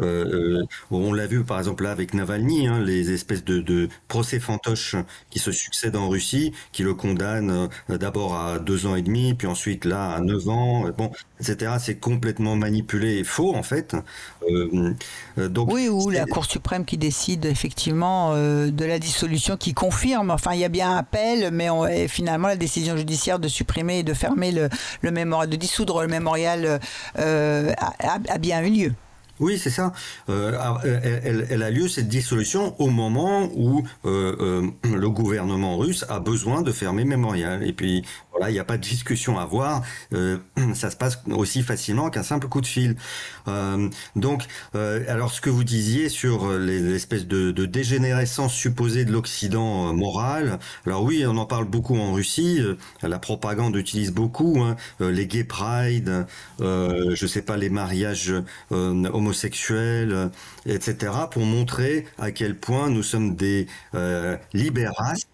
[0.00, 3.88] Euh, euh, on l'a vu par exemple là avec Navalny, hein, les espèces de, de
[4.08, 4.96] procès fantoches
[5.30, 9.34] qui se succèdent en Russie, qui le condamnent euh, d'abord à deux ans et demi,
[9.34, 11.74] puis ensuite là à neuf ans, bon, etc.
[11.78, 13.94] C'est complètement manipulé et faux en fait.
[14.50, 14.94] Euh,
[15.48, 20.30] donc Oui, ou la Cour suprême qui décide effectivement euh, de la dissolution, qui confirme,
[20.30, 24.00] enfin il y a bien un appel, mais on- finalement la décision judiciaire de supprimer
[24.00, 24.68] et de fermer le,
[25.02, 26.80] le mémorial, de dissoudre le mémorial
[27.16, 28.92] a bien eu lieu.
[29.40, 29.92] Oui, c'est ça.
[30.28, 36.04] Euh, ah, elle, a lieu cette dissolution au moment où euh, euh, le gouvernement russe
[36.08, 37.66] a besoin de fermer Mémorial.
[37.66, 39.82] Et puis Voilà, il n'y a pas de discussion à avoir.
[40.12, 40.38] Euh,
[40.74, 42.96] ça se passe aussi facilement qu'un simple coup de fil.
[43.46, 49.92] Euh, donc, euh, alors ce que vous disiez sur l'espèce de, dégénérescence supposée de l'Occident
[49.94, 50.58] moral.
[50.84, 52.60] Alors oui, on en parle beaucoup en Russie.
[53.02, 56.26] La propagande utilise beaucoup hein, les gay pride,
[56.60, 58.34] je sais pas les mariages
[58.70, 60.30] homosexuels,
[60.66, 61.12] etc.
[61.30, 63.66] pour montrer à quel point nous sommes des
[64.52, 65.28] libérastes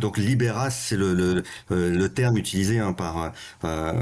[0.00, 3.32] donc libéras, c'est le, le, euh, le, terme utilisé hein, par
[3.64, 3.92] euh,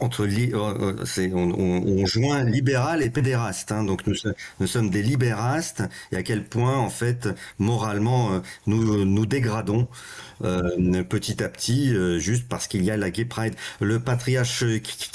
[0.00, 3.72] entre euh, c'est on, on, joint libéral et pédéraste.
[3.72, 4.14] Hein, donc nous,
[4.58, 5.82] nous sommes des libérastes
[6.12, 9.88] et à quel point en fait moralement nous nous dégradons
[10.44, 13.54] euh, petit à petit juste parce qu'il y a la Gay Pride.
[13.80, 14.64] Le patriarche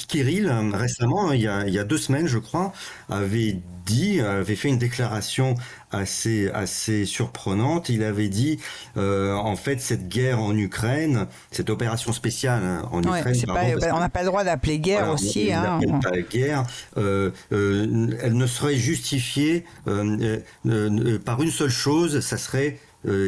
[0.07, 2.73] Kirill récemment, il y a, il y a deux semaines je crois,
[3.09, 5.55] avait dit, avait fait une déclaration
[5.91, 7.89] assez assez surprenante.
[7.89, 8.59] Il avait dit,
[8.97, 14.09] euh, en fait, cette guerre en Ukraine, cette opération spéciale hein, en Ukraine, on n'a
[14.09, 15.51] pas le droit d'appeler guerre aussi.
[15.53, 16.65] Hein, pas guerre.
[16.97, 22.79] Euh, euh, elle ne serait justifiée euh, euh, par une seule chose, ça serait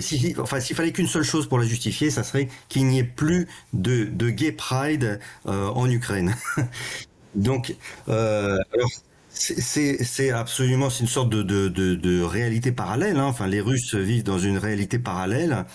[0.02, 3.04] si, enfin, s'il fallait qu'une seule chose pour la justifier, ça serait qu'il n'y ait
[3.04, 6.36] plus de, de gay pride en Ukraine.
[7.36, 7.76] Donc,
[8.10, 8.90] euh, alors,
[9.40, 13.18] c'est absolument c'est une sorte de, de, de, de réalité parallèle.
[13.18, 13.26] Hein.
[13.26, 15.66] Enfin, les Russes vivent dans une réalité parallèle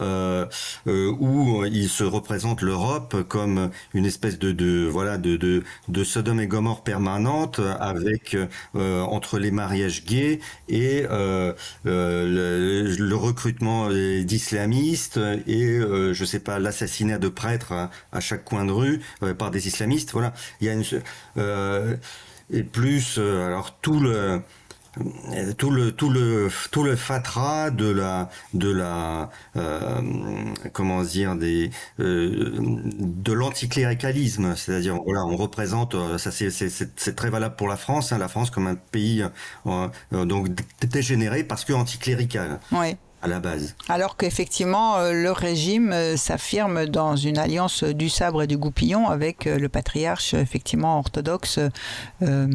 [0.00, 0.46] euh,
[0.86, 6.04] euh, où ils se représentent l'Europe comme une espèce de, de voilà de, de, de
[6.04, 8.36] Sodome et Gomorre permanente avec
[8.74, 11.52] euh, entre les mariages gays et euh,
[11.84, 18.64] le, le, recrutement d'islamistes et je sais pas l'assassinat de prêtres à, à, chaque coin
[18.64, 19.00] de rue
[19.38, 20.12] par des islamistes.
[20.12, 20.84] Voilà, il y a une
[22.50, 24.42] et plus euh, alors tout le
[25.58, 30.00] tout le tout le tout le fatras de la de la euh,
[30.72, 34.54] comment dire des euh, de l'anticléricalisme.
[34.56, 38.28] C'est-à-dire voilà on représente euh, ça c'est c'est très valable pour la France hein, la
[38.28, 39.24] France comme un pays
[39.66, 39.88] euh,
[40.24, 40.48] donc
[40.80, 42.60] dégénéré parce que anticlérical.
[42.70, 43.74] Ouais à la base.
[43.88, 49.68] Alors qu'effectivement, le régime s'affirme dans une alliance du sabre et du goupillon avec le
[49.68, 51.58] patriarche effectivement orthodoxe
[52.22, 52.46] euh,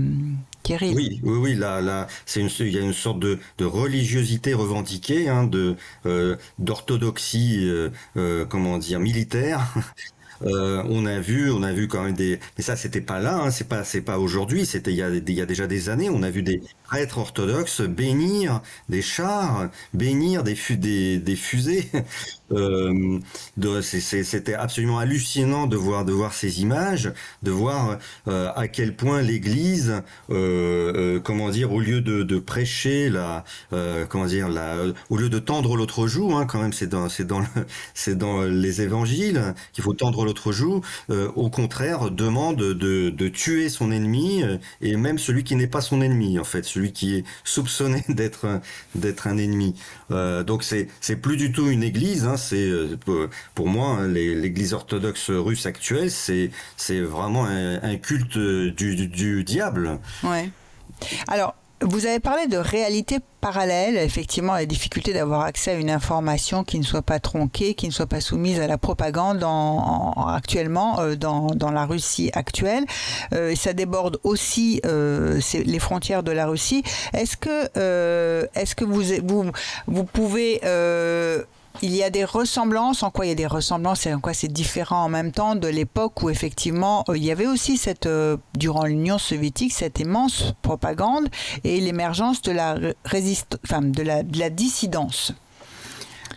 [0.82, 1.56] oui, oui, oui.
[1.56, 5.76] Là, là, c'est une, il y a une sorte de, de religiosité revendiquée, hein, de
[6.06, 9.62] euh, d'orthodoxie, euh, euh, comment dire, militaire.
[10.43, 13.36] Euh, on a vu, on a vu quand même des, mais ça c'était pas là,
[13.38, 15.02] hein, c'est pas, c'est pas aujourd'hui, c'était il y
[15.41, 20.56] a, déjà des années, on a vu des prêtres orthodoxes bénir des chars, bénir des
[20.56, 21.89] fusées.
[22.52, 23.20] Euh,
[23.82, 27.12] c'était absolument hallucinant de voir de voir ces images,
[27.44, 32.40] de voir euh, à quel point l'Église, euh, euh comment dire, au lieu de, de
[32.40, 34.78] prêcher la, euh, comment dire, la,
[35.10, 37.42] au lieu de tendre l'autre joue, hein, quand même, c'est dans c'est dans
[37.94, 40.82] c'est dans les évangiles qu'il faut tendre l'autre joue.
[41.10, 44.44] Euh, au contraire, demande de, de tuer son ennemi
[44.82, 48.62] et même celui qui n'est pas son ennemi, en fait, celui qui est soupçonné d'être
[48.96, 49.76] d'être un ennemi.
[50.10, 52.26] donc c'est c'est plus du tout une Église.
[52.26, 52.97] Hein, c'est euh,
[53.54, 59.99] pour moi hein, l'Église orthodoxe russe actuelle, c'est c'est vraiment un, culte du, du, diable.
[60.23, 60.49] Ouais.
[61.28, 61.56] Alors.
[61.82, 66.78] Vous avez parlé de réalité parallèle, effectivement, la difficulté d'avoir accès à une information qui
[66.78, 71.15] ne soit pas tronquée, qui ne soit pas soumise à la propagande en, actuellement euh,
[71.15, 72.86] dans, dans, la Russie actuelle.
[73.34, 76.84] Euh, ça déborde aussi euh, les frontières de la Russie.
[77.13, 79.49] Est-ce que, euh, est-ce que vous, vous,
[79.88, 81.43] vous pouvez euh,
[81.82, 83.04] il y a des ressemblances.
[83.04, 85.56] En quoi il y a des ressemblances et en quoi c'est différent en même temps
[85.56, 90.00] de l'époque où effectivement euh, il y avait aussi cette, euh, durant l'Union soviétique, cette
[90.00, 91.30] immense propagande
[91.63, 93.60] et l'émergence de la résist...
[93.65, 95.34] enfin, de la, de la dissidence.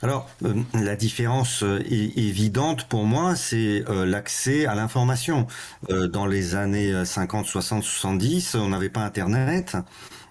[0.02, 5.46] Alors, euh, la différence évidente pour moi, c'est l'accès à l'information.
[5.88, 9.76] Dans les années 50, 60, 70, on n'avait pas Internet.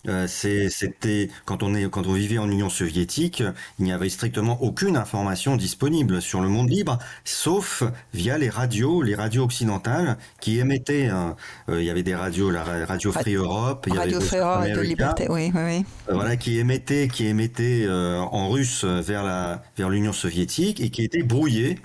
[0.08, 3.44] Euh, c'était quand on est quand on vivait en Union soviétique,
[3.78, 7.84] il n'y avait strictement aucune information disponible sur le monde libre, sauf
[8.14, 11.10] via les radios, les radios occidentales qui émettaient.
[11.10, 14.38] Euh, il y avait des radios, la radio Free Europe, il y radio avait Free
[14.38, 15.86] Europe de Liberté, oui, oui, oui.
[16.10, 21.04] Euh, voilà, qui émettaient, qui émettaient en russe vers la vers l'Union soviétique et qui
[21.04, 21.78] étaient brouillés.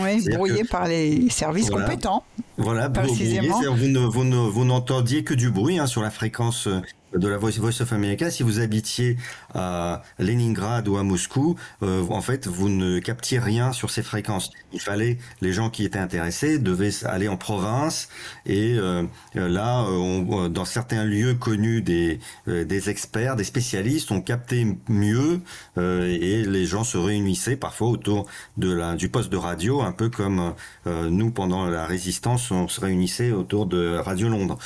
[0.00, 2.24] Oui, brouillés par les services voilà, compétents.
[2.56, 3.40] Voilà, brouillés.
[3.40, 6.68] Vous, vous, vous n'entendiez que du bruit hein, sur la fréquence
[7.14, 9.16] de la Voice, of America, si vous habitiez
[9.54, 14.50] à Leningrad ou à Moscou, euh, en fait, vous ne captiez rien sur ces fréquences.
[14.72, 18.08] Il fallait, les gens qui étaient intéressés devaient aller en province
[18.46, 24.66] et euh, là, on, dans certains lieux connus des, des experts, des spécialistes, on captait
[24.88, 25.40] mieux
[25.76, 30.08] et les gens se réunissaient parfois autour de la, du poste de radio, un peu
[30.08, 30.54] comme
[30.86, 34.58] nous pendant la résistance, on se réunissait autour de Radio Londres.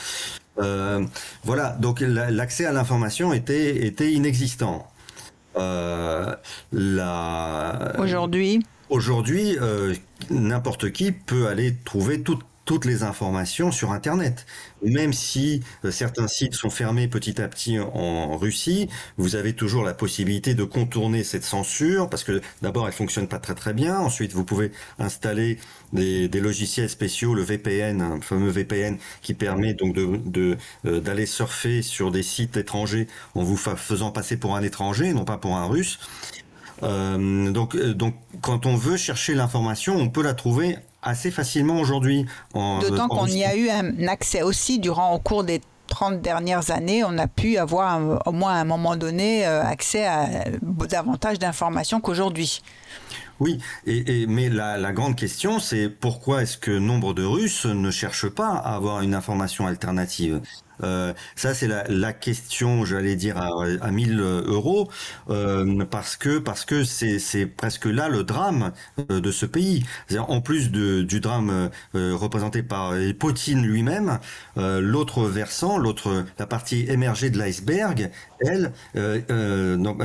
[0.59, 1.05] Euh,
[1.44, 4.87] voilà, donc l'accès à l'information était, était inexistant.
[5.57, 6.35] Euh,
[7.99, 8.61] Aujourd'hui?
[8.90, 9.94] Aujourd'hui, euh,
[10.31, 14.44] n'importe qui peut aller trouver toute toutes les informations sur Internet.
[14.83, 19.85] Même si euh, certains sites sont fermés petit à petit en Russie, vous avez toujours
[19.85, 23.98] la possibilité de contourner cette censure parce que d'abord elle fonctionne pas très très bien.
[23.98, 25.57] Ensuite, vous pouvez installer
[25.94, 32.11] des, logiciels spéciaux, le VPN, un fameux VPN qui permet donc euh, d'aller surfer sur
[32.11, 35.98] des sites étrangers en vous faisant passer pour un étranger, non pas pour un russe.
[36.83, 42.26] Euh, donc, donc, quand on veut chercher l'information, on peut la trouver assez facilement aujourd'hui.
[42.54, 47.02] D'autant qu'on y a eu un accès aussi durant au cours des 30 dernières années,
[47.04, 52.00] on a pu avoir au moins à un moment donné euh, accès à davantage d'informations
[52.00, 52.61] qu'aujourd'hui.
[53.40, 57.90] Oui, et, mais la, la, grande question, c'est pourquoi est-ce que nombre de Russes ne
[57.90, 60.40] cherchent pas à avoir une information alternative?
[60.82, 63.48] Euh, ça, c'est la, la, question, j'allais dire, à,
[63.80, 64.90] à 1000 euros,
[65.30, 68.72] euh, parce que parce que c'est presque là le drame
[69.10, 69.84] euh, de ce pays.
[70.18, 74.18] En plus de, du drame euh, représenté par Poutine lui-même,
[74.56, 78.10] euh, l'autre versant, l'autre la partie émergée de l'iceberg,
[78.40, 78.72] elle,
[79.79, 80.01] donc,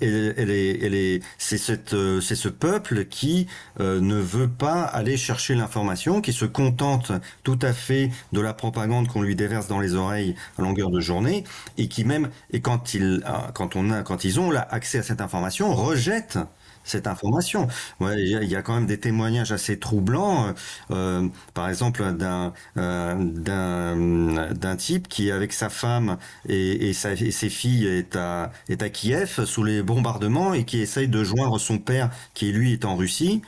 [0.00, 3.46] elle, elle, est, elle est, c'est cette, c'est ce peuple qui
[3.78, 9.08] ne veut pas aller chercher l'information, qui se contente tout à fait de la propagande
[9.08, 11.44] qu'on lui déverse dans les oreilles à longueur de journée
[11.78, 13.22] et qui même et quand ils
[13.54, 16.38] quand on a quand ils ont là accès à cette information rejettent
[16.84, 17.68] cette information.
[18.00, 20.54] Ouais, il y a quand même des témoignages assez troublants,
[20.90, 26.18] euh, par exemple d'un euh, d'un d'un type qui avec sa femme
[26.48, 30.64] et, et, sa, et, ses filles est à est à Kiev sous les bombardements et
[30.64, 33.42] qui essaye de joindre son père qui lui est en Russie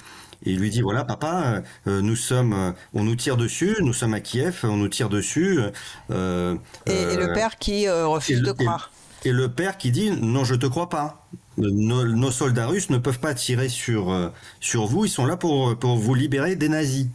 [0.44, 3.92] et il lui dit voilà papa, euh, nous sommes, euh, on nous tire dessus, nous
[3.92, 5.58] sommes à Kiev, on nous tire dessus.
[6.10, 8.90] Euh, et, le père qui refuse de croire.
[9.24, 11.26] Et, le père qui dit non je te crois pas.
[11.56, 15.96] Nos, soldats russes ne peuvent pas tirer sur sur vous, ils sont là pour pour
[15.96, 17.08] vous libérer des nazis.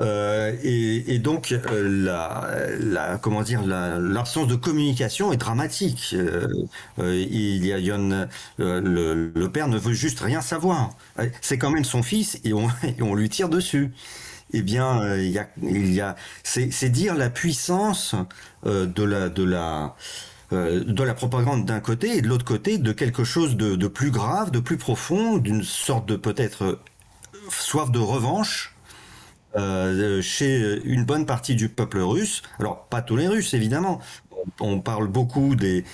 [0.00, 6.14] Euh, et, donc euh, la, la, comment dire l'absence de communication est dramatique.
[6.14, 6.46] Euh,
[6.98, 7.98] euh il y a,
[8.58, 10.90] le, père ne veut juste rien savoir.
[11.42, 12.68] C'est quand même son fils et on,
[13.00, 13.92] on lui tire dessus.
[14.52, 18.16] Eh bien, il y a, il y a c'est dire la puissance
[18.64, 19.94] de la de la
[20.52, 24.50] de la propagande d'un côté et de l'autre côté de quelque chose de, plus grave,
[24.50, 26.80] de plus profond, d'une sorte de peut-être
[27.50, 28.74] soif de revanche
[29.56, 32.42] euh, chez une bonne partie du peuple russe.
[32.58, 34.00] Alors, pas tous les Russes, évidemment.
[34.60, 35.84] On parle beaucoup des,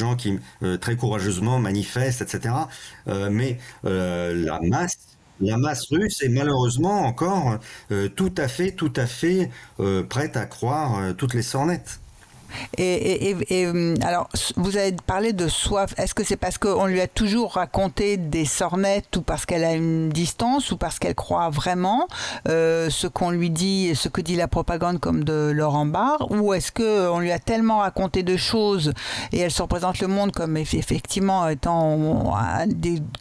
[0.00, 2.54] gens qui euh, très courageusement manifestent, etc.
[3.08, 4.98] Euh, mais euh, la masse
[5.40, 7.58] la masse russe est malheureusement encore
[7.92, 9.50] euh, tout à fait, tout à fait
[10.08, 12.00] prête à croire toutes les sornettes.
[12.76, 15.94] Et, hum, alors, vous avez parlé de soif.
[15.98, 19.74] Est-ce que c'est parce qu'on lui a toujours raconté des sornettes ou parce qu'elle a
[19.74, 22.08] une distance ou parce qu'elle croit vraiment
[22.48, 26.52] euh, ce qu'on lui dit, ce que dit la propagande comme de Laurent Barre Ou
[26.54, 28.92] est-ce qu'on lui a tellement raconté de choses
[29.32, 32.34] et elle se représente le monde comme effectivement étant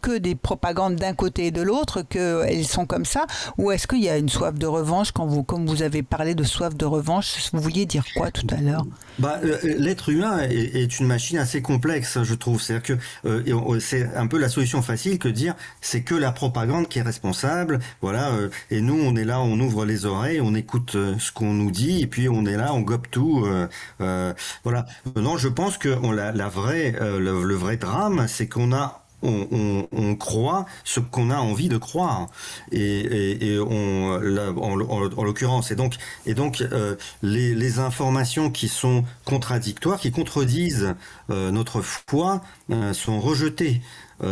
[0.01, 3.25] que des propagandes d'un côté et de l'autre, qu'elles sont comme ça
[3.57, 6.35] Ou est-ce qu'il y a une soif de revanche quand vous, comme vous avez parlé
[6.35, 8.85] de soif de revanche, vous vouliez dire quoi tout à l'heure?
[9.19, 12.61] Bah, euh, L'être humain est, une machine assez complexe, je trouve.
[12.61, 16.87] C'est-à-dire que euh, c'est un peu la solution facile que dire c'est que la propagande
[16.87, 17.79] qui est responsable.
[18.01, 18.31] Voilà.
[18.31, 21.53] Euh, et nous, on est là, on ouvre les oreilles, on écoute euh, ce qu'on
[21.53, 23.45] nous dit, et puis on est là, on gobe tout.
[24.01, 24.85] Euh, voilà.
[25.15, 30.99] Non, je pense que la, vraie, le vrai drame, c'est qu'on a on, croit ce
[30.99, 32.27] qu'on a envie de croire.
[32.71, 35.71] Et, on, là, en, en, en l'occurrence.
[35.71, 35.97] Et donc
[36.61, 40.95] euh, les, informations qui sont contradictoires qui contredisent
[41.29, 43.81] euh, notre foi euh, sont rejetées.
[44.23, 44.25] Et,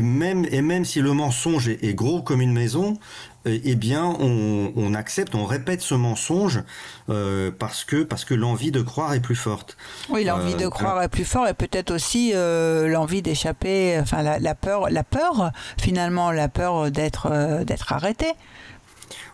[0.00, 2.98] même si le mensonge est gros comme une maison
[3.44, 6.62] eh bien, on, on, accepte, on répète ce mensonge
[7.08, 9.76] euh, parce que parce que l'envie de croire est plus forte.
[10.08, 14.22] Oui, l'envie euh, de croire est plus forte et peut-être aussi euh, l'envie d'échapper, enfin
[14.22, 18.26] la, la, peur, la peur finalement, la peur d'être d'être arrêté.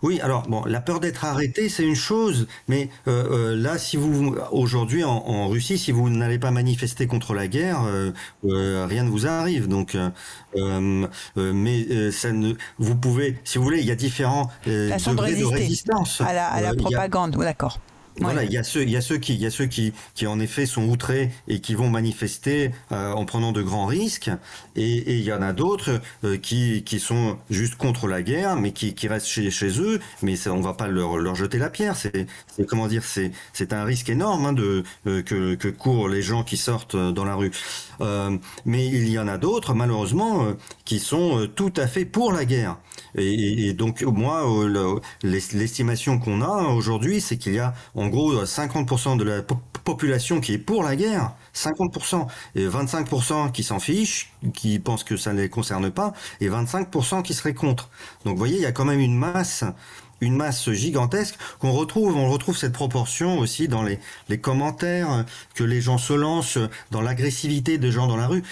[0.04, 3.96] Oui, alors bon, la peur d'être arrêté, c'est une chose, mais euh, euh, là, si
[3.96, 8.12] vous aujourd'hui en, en, Russie, si vous n'allez pas manifester contre la guerre, euh,
[8.44, 9.66] euh rien ne vous arrive.
[9.66, 11.06] Donc, euh,
[11.38, 16.20] mais ça ne, vous pouvez, si vous voulez, il y a différents degrés de, résistance
[16.20, 17.38] à la, à la propagande.
[17.38, 17.78] D'accord.
[18.20, 19.92] Voilà, il y a ceux, il y a ceux qui, il y a ceux qui,
[20.14, 24.30] qui en effet sont outrés et qui vont manifester euh, en prenant de grands risques,
[24.76, 28.70] et, il y en a d'autres euh, qui, qui sont juste contre la guerre, mais
[28.70, 31.70] qui, qui restent chez, chez eux, mais ça, on va pas leur, leur jeter la
[31.70, 31.96] pierre.
[31.96, 32.26] C'est,
[32.68, 36.44] comment dire, c'est, c'est un risque énorme hein, de euh, que, que courent les gens
[36.44, 37.50] qui sortent dans la rue.
[38.64, 40.54] mais il y en a d'autres, malheureusement,
[40.84, 42.76] qui sont tout à fait pour la guerre.
[43.16, 44.44] Et, donc moi,
[45.22, 47.74] l'estimation qu'on a aujourd'hui, c'est qu'il y a
[48.08, 49.42] gros 50% de la
[49.84, 55.16] population qui est pour la guerre, 50%, et 25% qui s'en fichent, qui pensent que
[55.16, 57.90] ça ne les concerne pas, et 25% qui seraient contre.
[58.24, 59.64] Donc vous voyez, il y a quand même une masse
[60.20, 63.98] une masse gigantesque qu'on retrouve, on retrouve cette proportion aussi dans les,
[64.28, 66.58] les commentaires que les gens se lancent,
[66.90, 68.42] dans l'agressivité des gens dans la rue.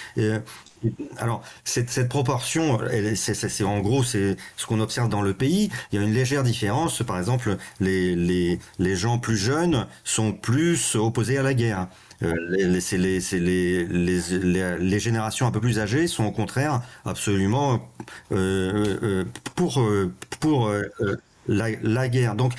[1.17, 2.79] Alors, cette, cette proportion,
[3.15, 5.69] c'est en gros, c'est ce qu'on observe dans le pays.
[5.91, 7.03] Il y a une légère différence.
[7.03, 11.87] Par exemple, les, les, les gens plus jeunes sont plus opposés à la guerre.
[12.21, 12.67] Euh, les,
[13.39, 17.89] les, les, générations un peu plus âgées sont au contraire absolument
[18.31, 19.25] euh, euh,
[19.55, 19.81] pour,
[20.39, 20.71] pour
[21.47, 22.35] la, la, guerre.
[22.35, 22.53] Donc,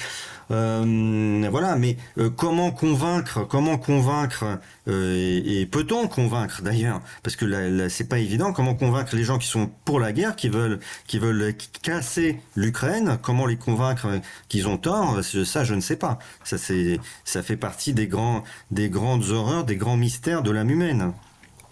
[0.50, 4.58] euh, voilà, mais euh, comment convaincre, comment convaincre
[4.88, 9.24] euh, et, peut-on convaincre d'ailleurs, parce que là, là c'est pas évident, comment convaincre les
[9.24, 14.20] gens qui sont pour la guerre, qui veulent, qui veulent casser l'Ukraine, comment les convaincre
[14.48, 16.18] qu'ils ont tort, ça je ne sais pas.
[16.44, 20.70] Ça c'est, ça fait partie des grands, des grandes horreurs, des grands mystères de l'âme
[20.70, 21.12] humaine.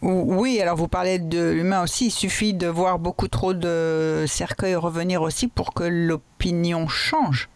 [0.02, 4.74] Oui, alors vous parlez de l'humain aussi, il suffit de voir beaucoup trop de cercueils
[4.74, 7.48] revenir aussi pour que l'opinion change.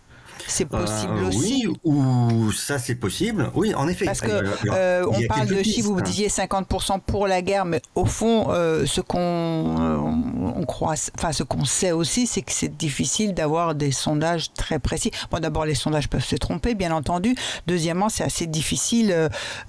[0.48, 1.66] C'est possible euh, aussi.
[1.66, 3.50] Oui, ou ça c'est possible.
[3.54, 4.04] Oui, en effet.
[4.04, 7.80] Parce que euh, euh, on parle de chiffres, vous disiez 50% pour la guerre, mais
[7.94, 13.34] au fond, ce qu'on on croit, enfin ce qu'on sait aussi, c'est que c'est difficile
[13.34, 15.10] d'avoir des sondages très précis.
[15.30, 17.34] Bon, d'abord les sondages peuvent se tromper, bien entendu.
[17.66, 19.14] Deuxièmement, c'est assez difficile.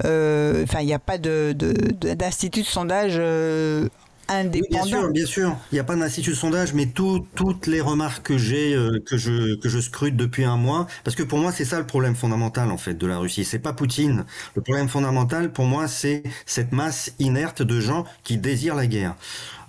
[0.04, 3.22] Enfin, il n'y a pas de d'institut de, de, sondage
[4.70, 5.56] bien sûr, bien sûr.
[5.72, 9.18] Il n'y a pas d'institut de sondage, mais toutes les remarques que j'ai, euh, que
[9.18, 12.16] je que je scrute depuis un mois, parce que pour moi c'est ça le problème
[12.16, 13.46] fondamental en fait de la Russie.
[13.46, 14.26] C'est pas Poutine.
[14.56, 19.16] Le problème fondamental pour moi c'est cette masse inerte de gens qui désirent la guerre.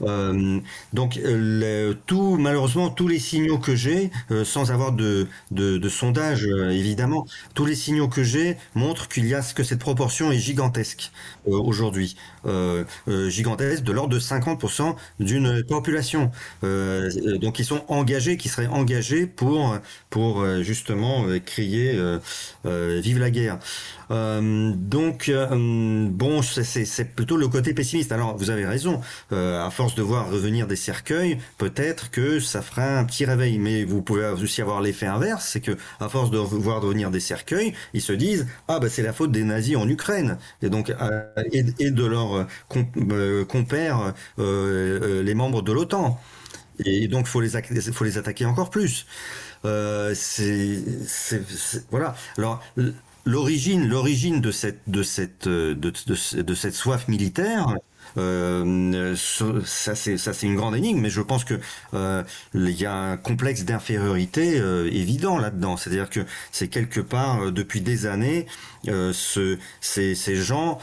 [0.02, 0.60] Euh,
[0.92, 5.26] donc le, tout malheureusement tous les signaux que j'ai, euh, sans avoir de
[5.88, 10.30] sondage euh, évidemment, tous les signaux que j'ai montrent qu'il y a que cette proportion
[10.32, 11.10] est gigantesque
[11.46, 12.16] euh, aujourd'hui,
[13.28, 16.30] gigantesque de l'ordre de 50% d'une population.
[16.62, 19.76] donc ils sont engagés, qui seraient engagés pour
[20.10, 21.98] pour justement crier
[22.64, 23.58] vive la guerre.
[24.10, 28.12] Euh, donc, euh, bon, c'est plutôt le côté pessimiste.
[28.12, 29.00] Alors, vous avez raison.
[29.32, 33.58] Euh, à force de voir revenir des cercueils, peut-être que ça fera un petit réveil.
[33.58, 37.20] Mais vous pouvez aussi avoir l'effet inverse, c'est que à force de voir revenir des
[37.20, 40.92] cercueils, ils se disent ah bah c'est la faute des nazis en Ukraine et donc
[41.52, 42.46] et, et, de leurs
[43.48, 46.18] compères les membres de l'OTAN.
[46.84, 47.50] Et donc faut les
[47.92, 49.06] faut les attaquer encore plus.
[49.64, 50.14] Euh,
[51.90, 52.14] voilà.
[52.36, 52.62] Alors
[53.24, 57.74] l'origine, l'origine de cette, de cette, de, de cette soif militaire,
[58.16, 61.54] euh, ça c'est ça c'est une grande énigme, mais je pense que
[61.94, 62.22] euh,
[62.54, 65.76] il y a un complexe d'infériorité euh, évident là-dedans.
[65.76, 66.20] C'est-à-dire que
[66.52, 68.46] c'est quelque part euh, depuis des années,
[68.88, 70.78] euh, ce, ces, ces gens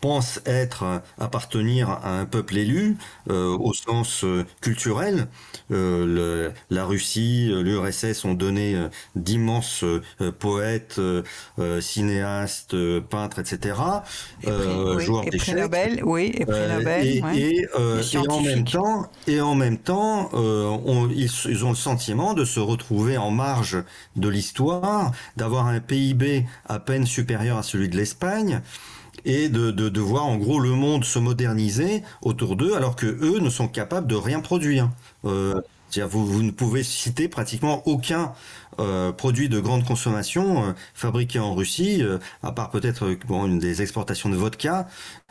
[0.00, 2.96] pensent être appartenir à un peuple élu
[3.28, 4.24] au sens
[4.60, 5.28] culturel.
[5.70, 8.76] Le, la Russie, l'URSS ont donné
[9.16, 9.84] d'immenses
[10.38, 11.00] poètes,
[11.80, 12.76] cinéastes,
[13.08, 13.74] peintres, etc.
[14.42, 15.56] Et prix, joueurs d'échecs.
[15.56, 16.32] Nobel, oui.
[16.36, 21.76] Et et, euh, et, en même temps, et en même temps, euh, ils, ont le
[21.76, 23.82] sentiment de se retrouver en marge
[24.16, 28.60] de l'histoire, d'avoir un PIB à peine supérieur à celui de l'Espagne
[29.24, 33.06] et de, de, de, voir en gros le monde se moderniser autour d'eux alors que
[33.06, 34.90] eux ne sont capables de rien produire.
[35.24, 35.60] Euh,
[36.00, 38.32] vous, vous, ne pouvez citer pratiquement aucun
[38.78, 43.58] euh, produit de grande consommation euh, fabriqué en Russie, euh, à part peut-être bon, une
[43.58, 44.86] des exportations de vodka.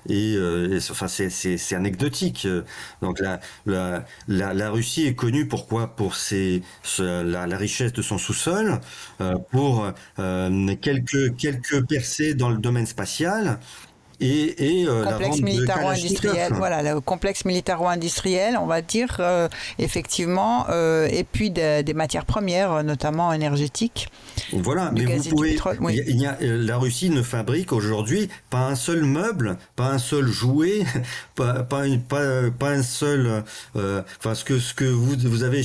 [0.10, 2.48] Et, et enfin, c'est anecdotique.
[3.04, 6.64] Donc la, la, la, la, Russie est connue pourquoi pour ses,
[6.98, 8.80] la, la richesse de son sous-sol,
[9.52, 9.86] pour
[10.82, 13.60] quelques quelques percées dans le domaine spatial
[14.22, 16.54] et, et complexe militaro-industriel.
[16.54, 19.20] Voilà, le complexe militaro-industriel, on va dire
[19.80, 24.10] effectivement, et puis des, matières premières, notamment énergétiques.
[24.54, 25.58] Voilà, mais vous pouvez.
[26.08, 30.28] il y a, la Russie ne fabrique aujourd'hui pas un seul meuble, pas un seul
[30.28, 30.84] jouet,
[31.36, 33.44] pas, pas, pas, pas un seul.
[33.76, 35.64] Enfin, ce que ce que vous vous avez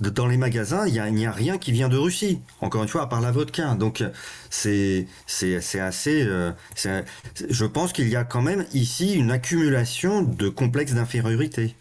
[0.00, 2.40] dans les magasins, il n'y a, a rien qui vient de Russie.
[2.60, 3.74] Encore une fois, à part la vodka.
[3.74, 4.02] Donc
[4.50, 6.22] c'est c'est assez.
[6.22, 6.52] Euh,
[7.48, 11.74] je pense qu'il y a quand même ici une accumulation de complexes d'infériorité.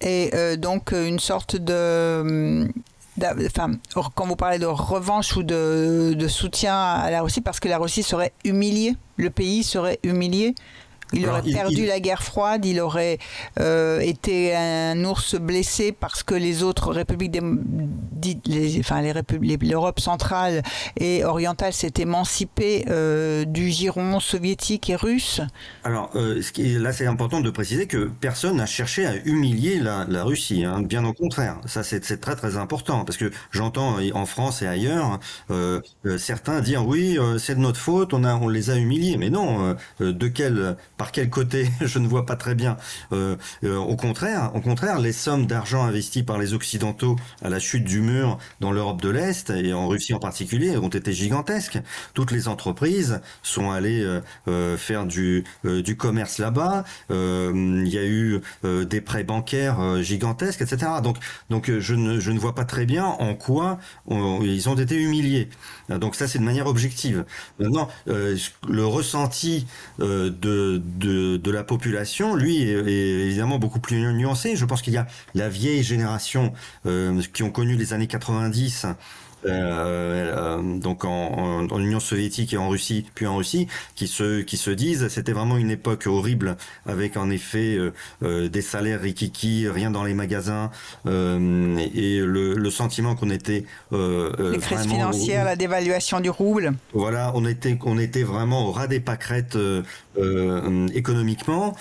[0.00, 2.66] Et euh, donc une sorte de
[3.46, 3.72] Enfin,
[4.14, 7.78] quand vous parlez de revanche ou de, de, soutien à la Russie, parce que la
[7.78, 10.54] Russie serait humiliée, le pays serait humilié
[11.12, 13.18] il aurait perdu la guerre froide, il aurait
[13.60, 17.38] euh, été un ours blessé parce que les autres républiques,
[18.46, 20.62] les, enfin l'Europe centrale
[20.98, 25.40] et orientale s'est émancipée euh, du giron soviétique et russe.
[25.84, 30.64] Alors euh, là, c'est important de préciser que personne n'a cherché à humilier la, Russie,
[30.64, 30.82] hein.
[30.82, 31.58] bien au contraire.
[31.66, 35.20] Ça, c'est très très important parce que j'entends en France et ailleurs
[36.18, 39.76] certains dire oui, c'est de notre faute, on a, on les a humiliés, mais non.
[40.00, 42.76] de quel par quel côté je ne vois pas très bien.
[43.12, 47.58] Euh, euh, au contraire, au contraire, les sommes d'argent investies par les occidentaux à la
[47.58, 51.78] chute du mur dans l'Europe de l'Est et en Russie en particulier ont été gigantesques.
[52.14, 54.04] Toutes les entreprises sont allées
[54.48, 56.84] euh, faire du du commerce là-bas.
[57.10, 60.92] Il y a eu des prêts bancaires gigantesques, etc.
[61.02, 61.16] Donc
[61.50, 63.78] donc je ne je ne vois pas très bien en quoi
[64.08, 65.48] ils ont été humiliés.
[65.88, 67.24] Donc ça c'est de manière objective.
[67.58, 69.66] Maintenant le ressenti
[69.98, 70.82] de
[71.36, 74.56] de, la population, lui, est, évidemment beaucoup plus nuancé.
[74.56, 76.52] Je pense qu'il y a la vieille génération
[76.86, 78.86] euh, qui ont connu les années 90
[79.46, 84.56] euh, euh, donc en, Union soviétique et en Russie, puis en Russie, qui se qui
[84.56, 87.78] se disent c'était vraiment une époque horrible avec en effet
[88.22, 90.70] euh, des salaires rikiki, rien dans les magasins
[91.06, 96.74] et le, sentiment qu'on était les crises financières, la dévaluation du rouble.
[96.92, 99.58] Voilà, on était on était vraiment au ras des pâquerettes
[100.94, 101.76] économiquement.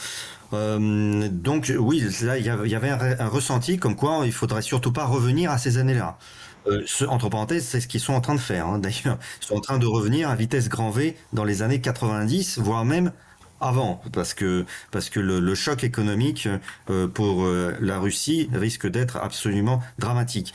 [0.51, 5.05] donc oui, là il y avait un, un, ressenti comme quoi il faudrait surtout pas
[5.05, 6.17] revenir à ces années-là.
[6.67, 8.67] Euh, entre parenthèses, c'est ce qu'ils sont en train de faire.
[8.67, 11.81] Hein, d'ailleurs, ils sont en train de revenir à vitesse grand V dans les années
[11.81, 13.11] 90, voire même
[13.61, 16.47] avant, parce que parce que le, choc économique
[16.89, 20.53] euh, pour euh, la Russie risque d'être absolument dramatique.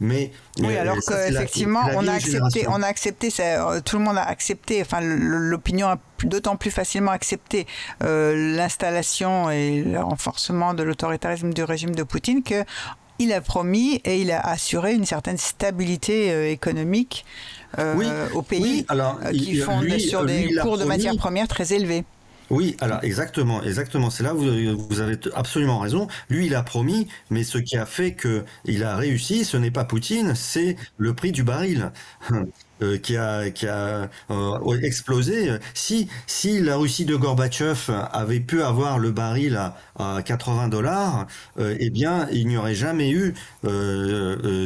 [0.00, 3.28] mais oui, alors qu'effectivement, on a accepté, on a accepté,
[3.84, 4.82] tout le monde a accepté.
[4.82, 7.66] Enfin, l'opinion a d'autant plus facilement accepté
[8.00, 12.64] l'installation et le renforcement de l'autoritarisme du régime de Poutine que
[13.18, 17.24] il a promis et il a assuré une certaine stabilité euh, économique
[17.78, 22.04] euh, au pays alors, euh, qui fonde sur des cours de matières premières très élevés.
[22.50, 24.10] Oui, alors exactement, exactement.
[24.10, 24.40] C'est là où
[24.76, 26.08] vous avez absolument raison.
[26.28, 29.70] Lui, il a promis, mais ce qui a fait que il a réussi, ce n'est
[29.70, 31.90] pas Poutine, c'est le prix du baril.
[32.84, 35.50] Euh, qui a, euh, explosé.
[35.74, 41.26] Si, si la Russie de Gorbatchev avait pu avoir le baril à, à 80 dollars,
[41.58, 43.34] euh, eh bien, il n'y aurait jamais eu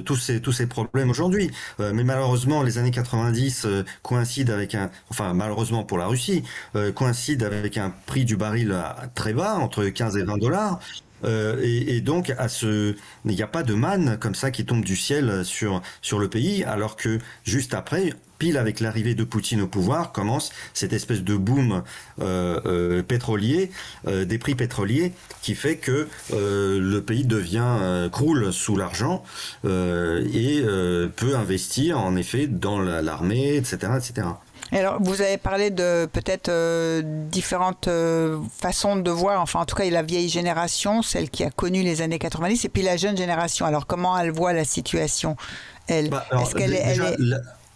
[0.05, 1.51] tous, ces, tous ces problèmes aujourd'hui.
[1.79, 3.67] mais malheureusement, les années 90
[4.03, 6.43] coïncident avec un, enfin malheureusement pour la Russie,
[6.95, 8.75] coïncident avec un prix du baril
[9.15, 10.81] très bas, entre 15 et 20 dollars.
[11.25, 12.95] Euh, et, donc, à ce,
[13.25, 16.29] il n'y a pas de manne comme ça qui tombe du ciel sur sur le
[16.29, 21.25] pays, alors que juste après, pile avec l'arrivée de Poutine au pouvoir, commence cette espèce
[21.25, 21.83] de boom
[22.21, 23.71] euh, euh, pétrolier,
[24.07, 25.13] des prix pétroliers,
[25.43, 29.25] qui fait que le pays devient croule sous l'argent
[29.65, 30.63] et
[31.17, 34.29] peut investir en effet dans l'armée, etc., etc.
[34.73, 39.75] Alors, vous avez parlé de peut-être euh, différentes euh, façons de voir, enfin en tout
[39.75, 42.69] cas, il y a la vieille génération, celle qui a connu les années 90, et
[42.69, 43.65] puis la jeune génération.
[43.65, 45.37] Alors, comment elle voit la situation,
[45.87, 46.11] elle?
[46.11, 46.97] Bah, Est-ce qu'elle est,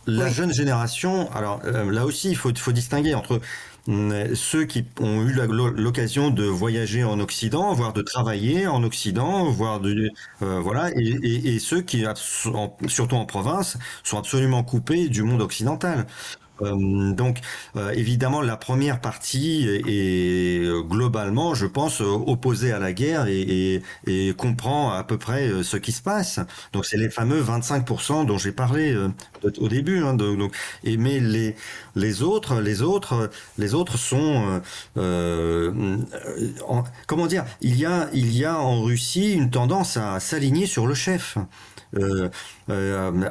[0.07, 3.41] La, jeune génération, alors euh, là aussi, il faut, faut distinguer entre
[4.35, 9.81] ceux qui ont eu l'occasion de voyager en Occident, voire de travailler en Occident, voire
[9.81, 10.09] de
[10.41, 12.05] voilà, et, et, ceux qui,
[12.87, 16.07] surtout en province, sont absolument coupés du monde occidental.
[16.63, 17.39] Euh, donc,
[17.77, 23.83] euh, évidemment, la première partie est, globalement, je pense, opposée à la guerre et,
[24.37, 26.41] comprend à peu près euh, ce qui se passe.
[26.73, 28.97] Donc, c'est les fameux 25% dont j'ai parlé
[29.59, 30.03] au début.
[30.03, 30.55] Hein, donc,
[30.85, 31.55] mais les
[31.95, 34.63] les autres, les autres, les autres sont,
[37.07, 40.87] comment dire, il y a il y a en Russie une tendance à s'aligner sur
[40.87, 41.39] le chef.
[41.99, 42.29] Euh,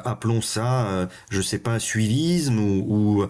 [0.04, 3.26] appelons ça, je sais pas, suivisme ou,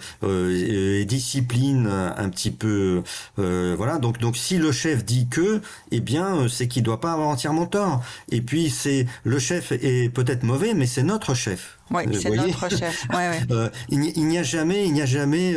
[1.04, 3.02] discipline un petit peu,
[3.36, 3.98] voilà.
[3.98, 5.60] Donc donc si le chef dit que,
[5.90, 8.02] eh bien c'est qu'il doit pas avoir entièrement tort.
[8.30, 11.78] Et puis c'est le chef est peut-être mauvais, mais c'est notre chef.
[11.90, 13.06] Oui, c'est notre chef.
[13.88, 15.54] il n'y a jamais, il n'y a jamais.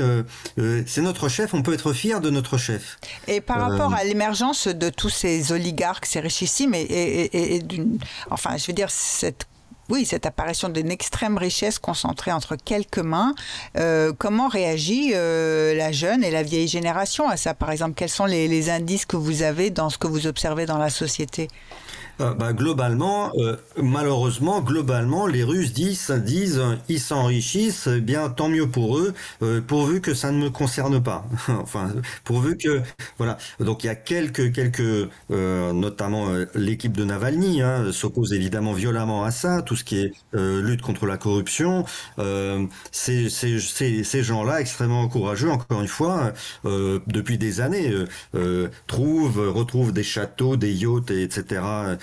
[0.86, 1.54] c'est notre chef.
[1.54, 2.98] On peut être fier de notre chef.
[3.28, 7.64] Et par rapport à l'émergence de tous ces oligarques, ces richissimes, et, et, et,
[8.30, 9.48] enfin, je veux dire cette
[9.90, 13.36] oui, cette apparition d'une extrême richesse concentrée entre quelques mains.
[13.78, 17.54] Euh, comment réagit euh, la jeune et la vieille génération à ça?
[17.54, 20.80] Par exemple, quels sont les, indices que vous avez dans ce que vous observez dans
[20.80, 21.50] la société?
[22.22, 28.50] Euh, bah, globalement, euh, malheureusement, globalement, les Russes disent, disent, ils s'enrichissent, eh bien tant
[28.50, 31.26] mieux pour eux, euh, pourvu que ça ne me concerne pas.
[31.50, 31.92] enfin,
[32.24, 32.82] pourvu que,
[33.18, 33.38] voilà.
[33.60, 39.32] Donc il y a quelques, quelques, notamment l'équipe de Navalny hein, s'oppose évidemment violemment à
[39.32, 41.86] ça, tout ce qui est lutte contre la corruption.
[42.92, 47.94] ces, ces, ces, ces gens-là, extrêmement courageux, encore une fois, depuis des années,
[48.88, 51.96] trouvent, retrouvent des châteaux, des yachts, etc euh,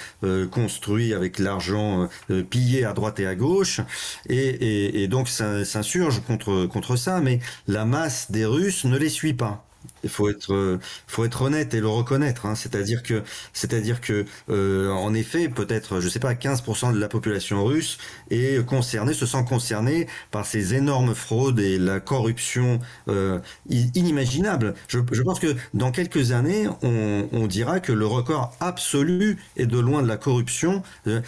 [0.51, 3.81] construit avec l'argent euh, pillé à droite et à gauche,
[4.29, 9.09] et, et, et donc s'insurge contre, contre ça, mais la masse des Russes ne les
[9.09, 9.65] suit pas.
[10.03, 12.47] Il faut être, faut être honnête et le reconnaître.
[12.47, 12.55] Hein.
[12.55, 13.23] C'est-à-dire que,
[13.53, 17.99] c'est-à-dire que, euh, en effet, peut-être, je sais pas, 15% de la population russe
[18.31, 23.39] est concernée, se sent concernée par ces énormes fraudes et la corruption euh,
[23.69, 24.75] inimaginable.
[24.89, 29.67] Je, je, pense que dans quelques années, on, on, dira que le record absolu est
[29.67, 31.21] de loin de la corruption euh,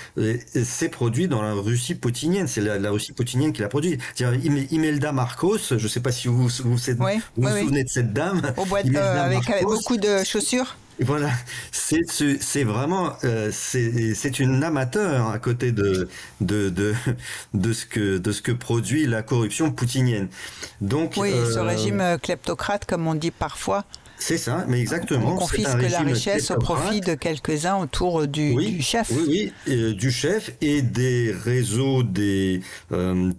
[0.65, 2.47] c'est produit dans la Russie poutinienne.
[2.47, 3.99] C'est la, Russie poutinienne qui l'a produit.
[4.71, 6.77] Imelda Marcos, je sais pas si vous vous, vous,
[7.37, 8.43] vous, souvenez de cette dame.
[8.73, 11.31] Euh, avec, beaucoup de chaussures voilà,
[11.73, 16.09] c'est vraiment euh, c'est une amateur à côté de
[16.41, 16.95] de, de
[17.55, 20.29] de ce que de ce que produit la corruption poutinienne.
[20.81, 23.85] Donc oui, ce euh, régime kleptocrate comme on dit parfois.
[24.19, 25.33] C'est ça, mais exactement.
[25.33, 29.11] On confisque la richesse au profit de quelques-uns autour du, chef.
[29.11, 32.61] Oui, oui, du chef et des réseaux, des,
[32.93, 33.33] euh,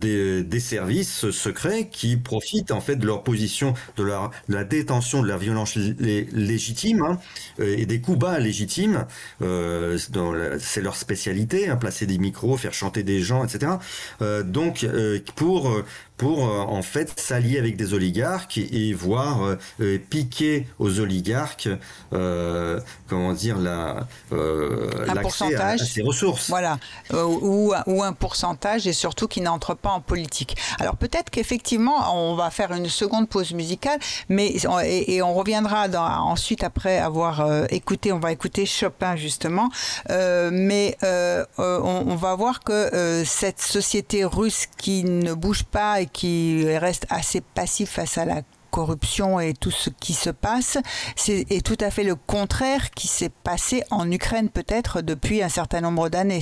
[0.43, 5.27] des, services secrets qui profitent en fait de leur position, de, leur, la détention de
[5.27, 7.19] la violence légitime hein,
[7.59, 9.05] euh, et des coups bas légitimes.
[9.41, 9.97] Euh,
[10.59, 13.73] c'est leur spécialité, hein, placer des micros, faire chanter des gens, etc.
[14.45, 14.87] donc,
[15.35, 15.83] pour
[16.17, 21.67] pour euh, en fait s'allier avec des oligarques et, voir euh, euh, piquer aux oligarques
[23.07, 26.49] comment dire la l'accès à, ces ressources.
[26.49, 26.79] Voilà.
[27.13, 30.55] Ou, ou un pourcentage et surtout qui n'entre pas en politique.
[30.79, 33.99] Alors peut-être qu'effectivement on va faire une seconde pause musicale
[34.29, 34.55] mais
[34.85, 39.69] et, on reviendra dans, ensuite après avoir écouté on va écouter Chopin justement.
[40.09, 47.05] Mais on, on, va voir que cette société russe qui ne bouge pas qui reste
[47.09, 48.41] assez passif face à la
[48.75, 50.77] corruption et tout ce qui se passe,
[51.15, 55.79] c'est tout à fait le contraire qui s'est passé en Ukraine peut-être depuis un certain
[55.79, 56.41] nombre d'années.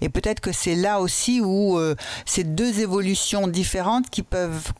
[0.00, 4.72] Et peut-être que c'est là aussi où euh, ces deux évolutions différentes qui peuvent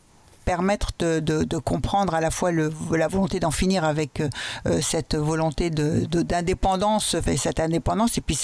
[0.45, 4.21] permettre de, comprendre à la fois la volonté d'en finir avec
[4.67, 8.39] euh, cette volonté d'indépendance, de, cette indépendance et puis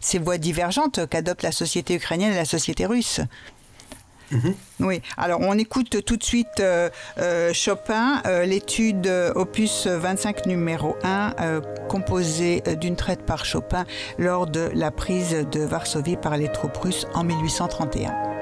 [0.00, 3.20] ces voies divergentes qu'adopte la société ukrainienne et la société russe.
[4.30, 4.54] Mhm.
[4.80, 10.96] Oui, alors on écoute tout de suite euh, euh, Chopin, euh, l'étude opus 25 numéro
[11.02, 11.34] 1,
[11.88, 13.84] composée d'une traite par Chopin
[14.18, 18.39] lors de la prise de Varsovie par les troupes russes en 1831.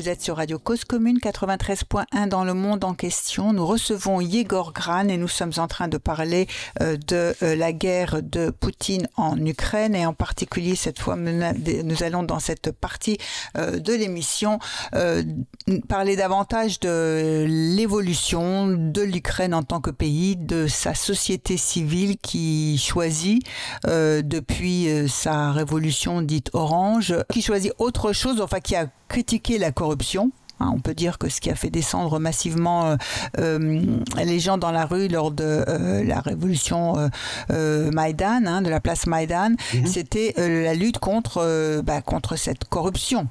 [0.00, 3.52] Vous êtes sur Radio Cause Commune 93.1 dans le monde en question.
[3.52, 6.46] Nous recevons Yegor Gran et nous sommes en train de parler
[6.80, 12.02] euh, de euh, la guerre de Poutine en Ukraine et en particulier cette fois nous
[12.02, 13.18] allons dans cette partie
[13.58, 14.58] euh, de l'émission
[15.88, 22.78] parler davantage de l'évolution de l'Ukraine en tant que pays, de sa société civile qui
[22.78, 23.44] choisit
[23.84, 30.30] depuis sa révolution dite orange, qui choisit autre chose, enfin qui a critiqué la corruption.
[30.60, 32.96] Hein, on peut dire que ce qui a fait descendre massivement euh,
[33.38, 33.82] euh,
[34.22, 37.10] les gens dans la rue lors de euh, la révolution
[37.48, 39.86] Maïdan, hein, de la place Maïdan, mhm.
[39.86, 43.28] c'était la lutte contre, bah, contre cette corruption,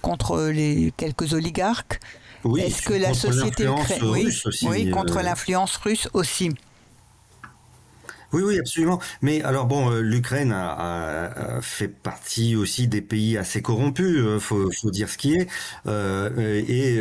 [0.00, 2.00] contre les quelques oligarques.
[2.44, 3.68] Oui, Est-ce que la société
[4.02, 4.28] oui,
[4.62, 6.50] oui, contre l'influence russe aussi.
[8.32, 9.00] Oui, oui, absolument.
[9.22, 14.70] Mais alors bon, euh, l'Ukraine a, fait partie aussi des pays assez corrompus, euh, faut,
[14.70, 15.48] faut dire ce qui est.
[15.86, 17.00] Euh, et,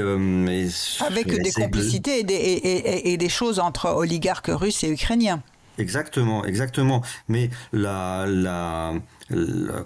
[1.06, 5.42] avec des complicités et des, et, et des choses entre oligarques russes et ukrainiens.
[5.78, 7.02] Exactement, exactement.
[7.30, 8.94] Mais la, la,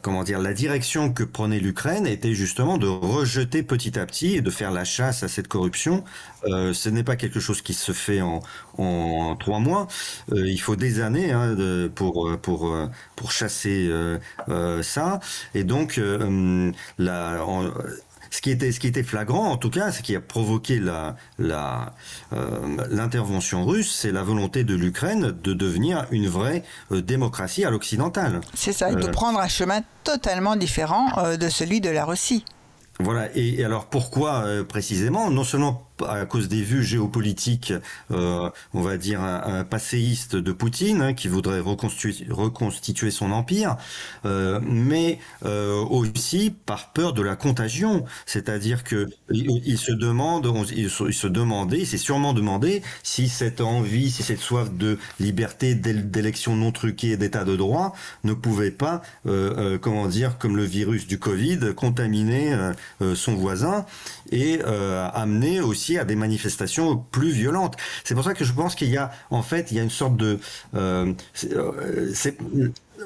[0.01, 4.41] comment dire, la direction que prenait l'Ukraine était justement de rejeter petit à petit et
[4.41, 6.03] de faire la chasse à cette corruption.
[6.45, 9.87] Euh, ce n'est pas quelque chose qui se fait en, trois mois.
[10.31, 11.55] Euh, il faut des années hein,
[11.95, 12.75] pour pour
[13.15, 15.19] pour chasser euh, ça.
[15.53, 15.99] Et donc
[16.97, 17.43] la
[18.33, 21.15] ce qui était, ce qui était flagrant, en tout cas, ce qui a provoqué la,
[21.37, 21.93] la,
[22.33, 27.69] euh, l'intervention russe, c'est la volonté de l'Ukraine de devenir une vraie euh, démocratie à
[27.69, 28.41] l'occidentale.
[28.55, 32.43] C'est ça, et de euh, prendre un chemin totalement différent de celui de la Russie.
[32.99, 35.29] Voilà, et, alors pourquoi précisément?
[35.29, 37.73] Non seulement à cause des vues géopolitiques,
[38.11, 43.77] euh, on va dire, un, passéiste de Poutine hein, qui voudrait reconstituer, son empire,
[44.25, 48.05] euh, mais euh, aussi par peur de la contagion.
[48.25, 54.39] C'est-à-dire que il, se demande, demandait, il s'est sûrement demandé si cette envie, si cette
[54.39, 59.01] soif de liberté, d'élection non truquée et d'état de droit ne pouvait pas,
[59.81, 62.71] comment dire, comme le virus du Covid, contaminer
[63.15, 63.85] son voisin
[64.33, 64.61] et
[65.13, 67.75] amener aussi à des manifestations plus violentes.
[68.03, 69.89] C'est pour ça que je pense qu'il y a, en fait, il y a une
[69.89, 70.39] sorte de,
[70.75, 71.13] euh,
[71.51, 72.11] euh,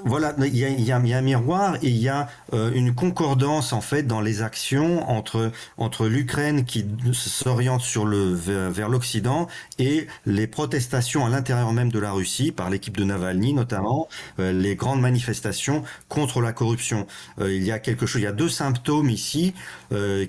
[0.06, 4.04] voilà, il y, a, un miroir et il y a euh, une concordance en fait
[4.04, 9.48] dans les actions entre entre l'Ukraine qui s'oriente sur le vers, l'Occident
[9.80, 14.08] et les protestations à l'intérieur même de la Russie par l'équipe de Navalny notamment,
[14.40, 17.08] euh, les grandes manifestations contre la corruption.
[17.40, 19.54] Euh, il y a quelque chose, il y a deux symptômes ici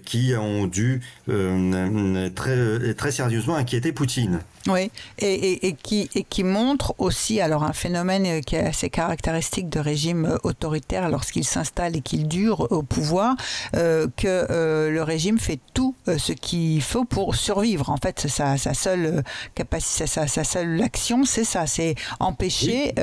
[0.04, 4.40] qui ont dû très très sérieusement inquiéter Poutine.
[4.68, 9.70] Oui, et, et, qui, et qui montre aussi alors un phénomène qui est assez caractéristique
[9.70, 13.34] de régime autoritaire lorsqu'il s'installe et qu'il dure au pouvoir,
[13.76, 17.88] euh, que euh, le régime fait tout euh, ce qu'il faut pour survivre.
[17.88, 22.94] En fait, sa, sa seule capacité, sa, sa seule action, c'est ça, c'est empêcher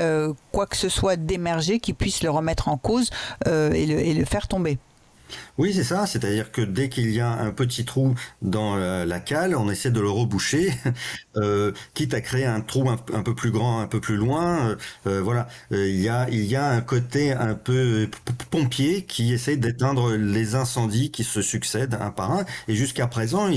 [0.52, 3.10] quoi que ce soit d'émerger qui puisse le remettre en cause
[3.46, 4.78] et le, et le faire tomber.
[5.58, 6.06] Oui, c'est ça.
[6.06, 9.90] C'est-à-dire que dès qu'il y a un petit trou dans euh, la cale, on essaie
[9.90, 10.72] de le reboucher,
[11.36, 14.76] euh, quitte à créer un trou un, peu plus grand, un peu plus loin.
[15.06, 18.08] Euh, voilà, il y a il y a un côté un peu
[18.50, 22.44] pompier qui essaie d'éteindre les incendies qui se succèdent un par un.
[22.68, 23.50] Et jusqu'à présent,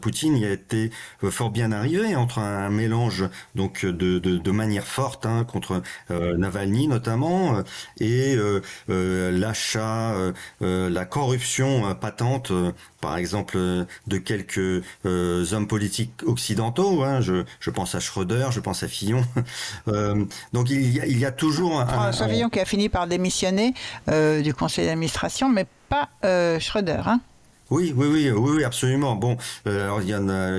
[0.00, 0.90] Poutine y a été
[1.30, 3.24] fort bien arrivé entre un, mélange
[3.54, 7.62] donc de, de, de manière forte hein, contre Navalny notamment
[8.00, 8.36] et
[8.88, 10.14] l'achat,
[10.60, 17.02] la corruption euh, patente, euh, par exemple, euh, de quelques hommes politiques occidentaux.
[17.02, 17.22] Hein.
[17.22, 19.24] Je, je, pense à Schröder, je pense à Fillon.
[20.52, 23.06] donc il y, a, il y a toujours un, François Fillon qui a fini par
[23.06, 23.72] démissionner
[24.42, 26.10] du conseil d'administration, mais pas
[26.58, 27.00] Schröder.
[27.06, 27.20] Hein
[27.70, 29.16] oui, oui, oui, oui, absolument.
[29.16, 29.36] Bon,
[29.66, 30.58] euh, alors il y en a,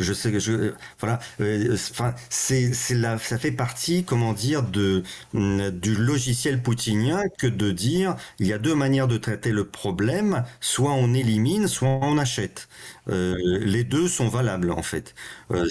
[0.00, 5.04] je sais que euh, voilà, euh, enfin, c'est, c'est ça fait partie, comment dire, de
[5.34, 9.66] mm, du logiciel poutinien que de dire il y a deux manières de traiter le
[9.66, 12.68] problème, soit on élimine, soit on achète.
[13.10, 15.14] Euh, les deux sont valables en fait.
[15.52, 15.68] Euh,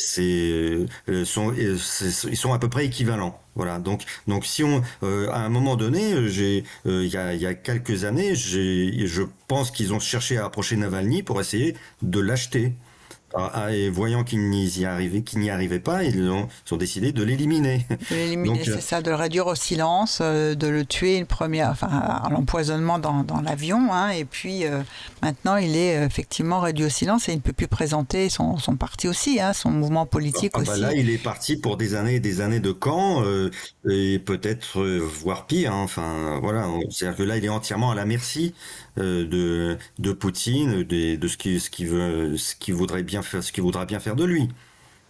[1.25, 3.39] sont, ils sont à peu près équivalents.
[3.55, 3.79] Voilà.
[3.79, 8.03] Donc, donc si on, euh, à un moment donné, j'ai, euh, il y, a, quelques
[8.03, 12.73] années, je pense qu'ils ont cherché à approcher Navalny pour essayer de l'acheter.
[13.35, 17.85] Ah, et voyant qu'ils n'y arrivaient, n'y arrivaient pas, ils ont, ont décidé de l'éliminer.
[18.09, 21.69] De l'éliminer, c'est ça, de le réduire au silence, euh, de le tuer une première,
[21.69, 24.81] enfin, à l'empoisonnement dans, dans l'avion, hein, et puis euh,
[25.21, 28.77] maintenant il est effectivement réduit au silence et il ne peut plus présenter son, son
[28.77, 30.81] parti aussi, hein, son mouvement politique ah, bah aussi.
[30.81, 33.51] là, il est parti pour des années et des années de camp, euh,
[33.89, 35.73] et peut-être voire pire.
[35.73, 38.53] Hein, enfin, voilà, c'est-à-dire que là, il est entièrement à la merci
[38.95, 43.51] de, de Poutine, de, de ce qui, ce qui veut, ce qui voudrait bien ce
[43.51, 44.49] qui voudra bien faire de lui.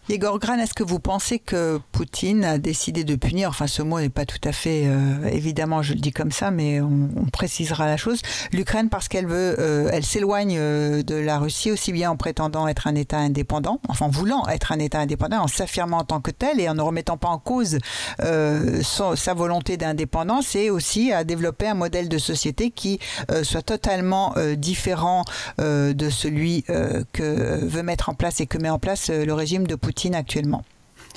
[0.09, 3.99] Igor Gran, est-ce que vous pensez que Poutine a décidé de punir, enfin ce mot
[3.99, 7.87] n'est pas tout à fait, euh, évidemment je le dis comme ça, mais on, précisera
[7.87, 8.21] la chose,
[8.53, 12.69] l'Ukraine parce qu'elle veut, euh, elle s'éloigne euh, de la Russie aussi bien en prétendant
[12.69, 16.21] être un État indépendant, enfin en voulant être un État indépendant, en s'affirmant en tant
[16.21, 17.77] que tel et en ne remettant pas en cause
[18.17, 22.99] sa volonté d'indépendance et aussi à développer un modèle de société qui
[23.43, 25.25] soit totalement différent
[25.57, 29.75] de celui que veut mettre en place et que met en place le régime de
[29.75, 30.63] Poutine actuellement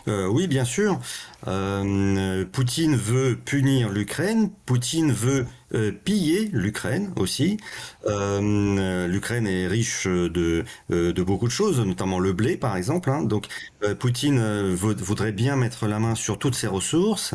[0.08, 0.98] euh, oui, bien sûr.
[1.46, 4.50] Euh, Poutine veut punir l'Ukraine.
[4.66, 7.58] Poutine veut euh, piller l'Ukraine aussi.
[8.06, 10.64] L'Ukraine est riche de,
[11.22, 13.10] beaucoup de choses, notamment le blé, par exemple.
[13.10, 13.22] Hein.
[13.22, 13.46] Donc,
[13.98, 17.34] Poutine voudrait bien mettre la main sur toutes ses ressources.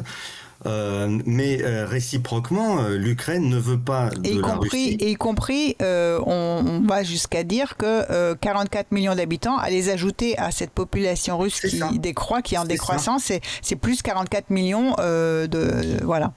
[0.66, 4.98] Euh, mais euh, réciproquement, euh, l'Ukraine ne veut pas de y la compris, Russie.
[5.00, 10.72] Y compris, on, va jusqu'à dire que 44 millions d'habitants, à les ajouter à cette
[10.72, 16.04] population russe qui décroît, qui est en décroissance, c'est plus 44 millions de...
[16.04, 16.34] Voilà.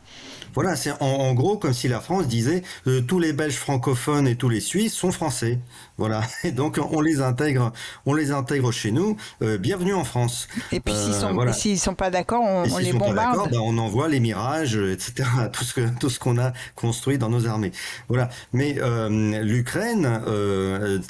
[0.59, 2.65] Voilà, c'est en, gros comme si la France disait
[3.07, 5.61] tous les Belges francophones et tous les Suisses sont français.
[5.99, 7.73] Voilà, et donc on les intègre,
[8.07, 9.17] on les intègre chez nous.
[9.41, 10.49] Euh, bienvenue en France.
[10.73, 13.53] Et puis s'ils sont, euh, sont pas d'accord, on, les bombarde.
[13.53, 15.29] Ben, on envoie les mirages, euh, etc.
[15.53, 17.71] Tout ce que tout ce qu'on a construit dans nos armées.
[18.09, 18.29] Voilà.
[18.53, 18.79] Mais
[19.41, 20.21] l'Ukraine,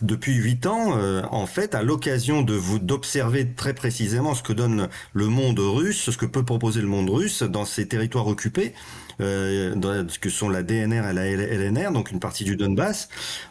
[0.02, 0.92] depuis huit ans,
[1.30, 6.10] en fait, à l'occasion de vous d'observer très précisément ce que donne le monde russe,
[6.10, 8.74] ce que peut proposer le monde russe dans ces territoires occupés.
[9.20, 13.08] Euh, que sont la DNR et la LNR, donc une partie du Donbass,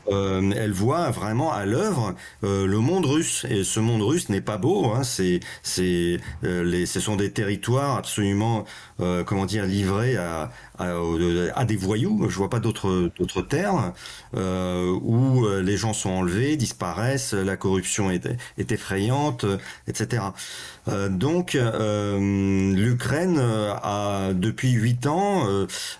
[0.10, 3.46] euh, elle voit vraiment à l'œuvre euh, le monde russe.
[3.50, 4.92] Et ce monde russe n'est pas beau.
[4.94, 8.66] Hein, c'est, c'est, les, ce sont des territoires absolument,
[9.26, 12.28] comment dire, livrés à, à, des voyous.
[12.30, 13.94] Je vois pas d'autres d'autres termes
[14.34, 19.46] où les gens sont enlevés, disparaissent, la corruption est, est effrayante,
[19.88, 20.24] etc.
[21.10, 25.48] donc l'Ukraine a depuis huit ans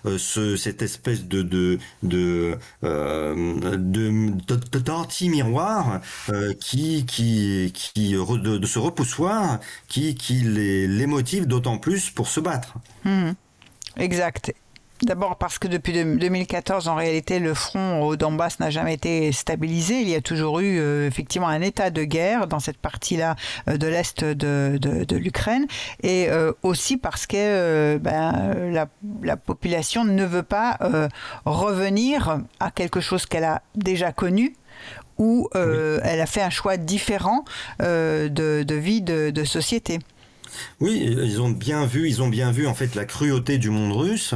[0.06, 7.72] euh, ce, cette espèce de de de euh, de, tortille miroir euh, qui qui
[8.12, 9.58] de, ce repoussoir
[9.88, 10.14] qui
[10.44, 12.74] les, motive d'autant plus pour se battre.
[13.04, 13.30] Mmh.
[13.96, 14.52] Exact.
[15.02, 20.00] D'abord parce que depuis 2014, en réalité, le front au Donbass n'a jamais été stabilisé.
[20.00, 23.36] Il y a toujours eu euh, effectivement un état de guerre dans cette partie-là
[23.68, 25.66] euh, de l'est de, de, l'Ukraine,
[26.02, 28.88] et euh, aussi parce que ben, la,
[29.22, 30.78] la, population ne veut pas
[31.44, 34.56] revenir à quelque chose qu'elle a déjà connu
[35.16, 37.44] où elle a fait un choix différent
[37.80, 39.98] de, de, vie de, de société.
[40.80, 43.92] Oui, ils ont bien vu, ils ont bien vu en fait la cruauté du monde
[43.92, 44.34] russe.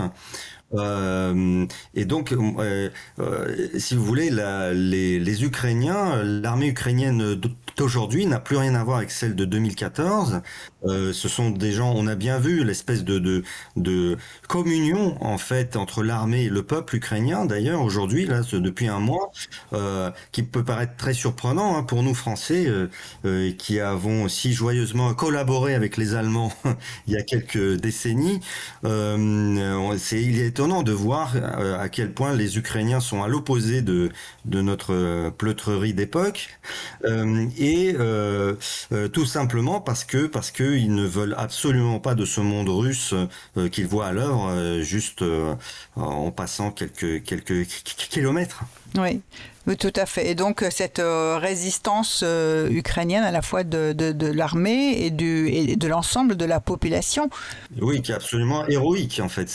[0.74, 7.40] Euh, et donc, euh, euh, si vous voulez, les, Ukrainiens, l'armée ukrainienne
[7.76, 10.40] d'aujourd'hui n'a plus rien à voir avec celle de 2014.
[10.84, 13.42] Euh, ce sont des gens, on a bien vu l'espèce de,
[13.76, 14.16] de,
[14.48, 17.44] communion en fait entre l'armée et le peuple ukrainien.
[17.44, 19.30] D'ailleurs, aujourd'hui, là, depuis un mois,
[19.72, 22.66] euh, qui peut paraître très surprenant hein, pour nous Français,
[23.24, 26.52] euh, qui avons si joyeusement collaboré avec les Allemands
[27.06, 28.40] il y a quelques décennies.
[28.82, 31.34] c'est il est de voir
[31.78, 34.10] à quel point les Ukrainiens sont à l'opposé de,
[34.44, 36.48] de notre pleutrerie d'époque,
[37.58, 37.94] et
[39.12, 43.14] tout simplement parce que parce qu'ils ne veulent absolument pas de ce monde russe
[43.70, 45.24] qu'ils voient à l'œuvre, juste
[45.96, 48.64] en passant quelques quelques kilomètres.
[48.96, 49.20] Oui.
[49.68, 50.28] Oui, tout à fait.
[50.28, 52.24] Et donc cette résistance
[52.68, 57.30] ukrainienne à la fois de, de, l'armée et, du, et de l'ensemble de la population.
[57.80, 59.48] Oui, qui est absolument héroïque en fait.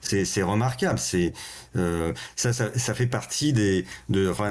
[0.00, 0.98] C'est remarquable.
[0.98, 1.34] C'est
[1.76, 3.84] euh, ça, ça, ça, fait partie des.
[4.08, 4.50] De, enfin,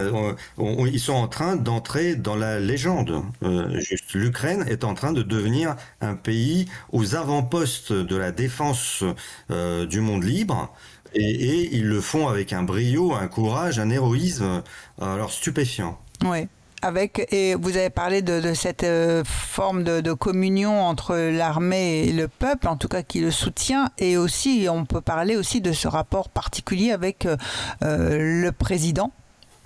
[0.58, 3.24] ils sont en train d'entrer dans la légende.
[3.44, 9.04] Euh, juste, l'Ukraine est en train de devenir un pays aux avant-postes de la défense
[9.52, 10.74] euh, du monde libre.
[11.14, 14.62] Et, et, ils le font avec un brio, un courage, un héroïsme,
[15.02, 15.98] alors stupéfiant.
[16.24, 16.48] Oui.
[16.82, 22.06] Avec, et vous avez parlé de, de cette euh, forme de, de, communion entre l'armée
[22.06, 25.60] et le peuple, en tout cas qui le soutient, et aussi on peut parler aussi
[25.60, 27.36] de ce rapport particulier avec euh,
[27.84, 29.12] euh le président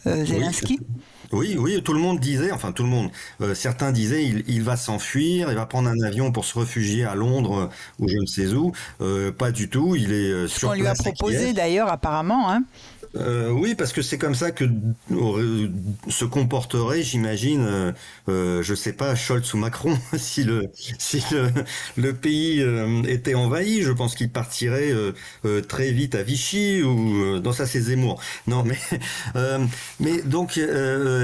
[0.07, 0.79] euh, Zelensky.
[0.81, 0.87] Oui.
[1.33, 3.09] Oui, tout le monde disait, enfin tout le monde,
[3.53, 7.15] certains disaient il, il va s'enfuir, il va prendre un avion pour se réfugier à
[7.15, 7.69] Londres
[7.99, 8.71] ou je ne sais où.
[9.37, 12.49] pas du tout, il est sur On lui a proposé d'ailleurs apparemment.
[12.51, 12.63] Hein.
[13.15, 14.65] Euh, oui, parce que c'est comme ça que
[15.11, 15.69] euh,
[16.09, 17.91] se comporterait, j'imagine, euh,
[18.27, 21.49] euh, je sais pas, Scholz ou Macron, si le si le,
[21.95, 23.83] le pays euh, était envahi.
[23.83, 24.91] Je pense qu'il partirait
[25.67, 28.21] très vite à Vichy ou dans ça c'est Zemmour.
[28.47, 28.77] Non, mais
[29.99, 30.59] mais donc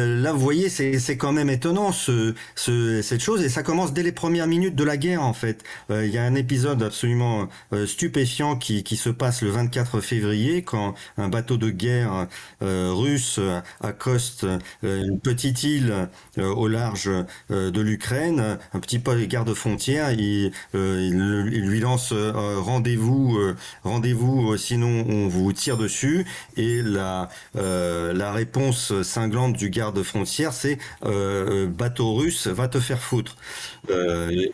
[0.06, 4.04] là, vous voyez, c'est quand même étonnant ce, ce cette chose et ça commence dès
[4.04, 5.64] les premières minutes de la guerre en fait.
[5.89, 7.47] Il y a un épisode absolument
[7.86, 12.28] stupéfiant qui qui se passe le 24 février quand un bateau de guerre
[12.62, 13.39] euh, russe
[13.82, 17.10] accoste euh, une petite île euh, au large
[17.50, 23.38] de l'Ukraine, un petit peu garde-frontière, il, il, lui lance rendez-vous,
[23.84, 26.26] rendez-vous, sinon on vous tire dessus.
[26.58, 33.36] Et la la réponse cinglante du garde-frontière, c'est bateau russe, va te faire foutre.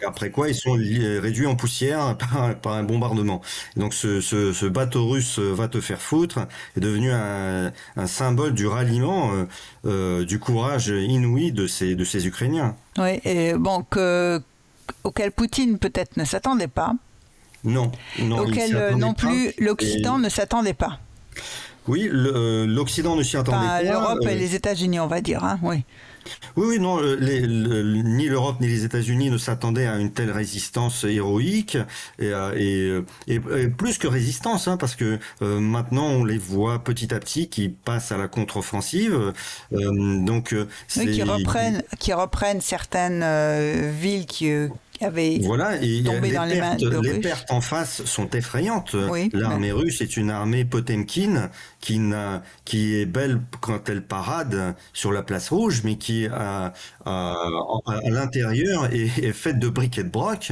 [0.06, 3.42] après quoi, ils sont réduits en poussière par, par un bombardement.
[3.76, 6.40] Donc ce, ce, ce, bateau russe va te faire foutre
[6.76, 9.46] est devenu un, un symbole du ralliement, euh,
[9.86, 12.76] euh, du courage inouï de ces, de ces Ukrainiens.
[12.98, 14.42] Oui, et bon, que,
[15.04, 16.94] auquel Poutine peut-être ne s'attendait pas.
[17.64, 21.00] Non, non auquel euh, non plus l'Occident ne s'attendait pas.
[21.88, 23.84] Oui, l'Occident ne s'y attendait pas.
[23.84, 25.84] L'Europe et les États-Unis, on va dire, hein, oui.
[26.56, 31.04] Oui, oui, non, les, ni l'Europe ni les États-Unis ne s'attendaient à une telle résistance
[31.04, 31.78] héroïque
[32.18, 37.14] et, et, et, plus que résistance, hein, parce que euh, maintenant on les voit petit
[37.14, 39.34] à petit qui passent à la contre-offensive.
[39.74, 40.68] Euh, donc, euh,
[40.98, 44.52] oui, qui reprennent, qui reprennent certaines villes qui
[45.02, 48.96] avait voilà, et les, pertes, les pertes, en face sont effrayantes.
[49.34, 52.02] L'armée russe est une armée Potemkin qui,
[52.94, 56.74] est belle quand elle parade sur la place rouge, mais qui à,
[57.06, 57.36] à,
[57.86, 60.52] à l'intérieur est, est, faite de briques et de broc,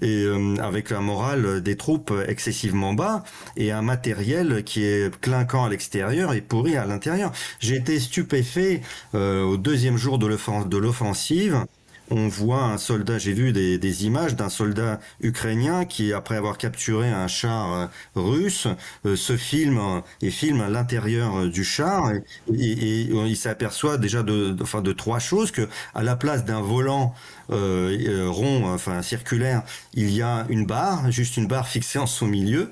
[0.00, 3.24] et euh, avec un moral des troupes excessivement bas
[3.56, 7.32] et un matériel qui est clinquant à l'extérieur et pourri à l'intérieur.
[7.58, 8.82] J'ai été stupéfait
[9.14, 11.64] euh, au deuxième jour de l'offensive
[12.10, 17.08] on voit un soldat, j'ai vu des, images d'un soldat ukrainien qui, après avoir capturé
[17.08, 18.66] un char euh, russe,
[19.06, 22.20] euh, se filme et filme l'intérieur du char et,
[22.52, 27.14] il s'aperçoit déjà de, enfin, de trois choses que à la place d'un volant
[27.50, 29.62] euh, rond, enfin circulaire,
[29.94, 32.70] il y a une barre, juste une barre fixée en son milieu.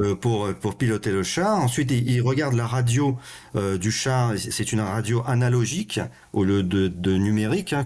[0.00, 1.58] Euh, pour, pour piloter le char.
[1.60, 3.18] Ensuite, il, regarde la radio
[3.56, 4.32] euh, du char.
[4.38, 6.00] C'est une radio analogique
[6.32, 7.84] au lieu de, de numérique, hein,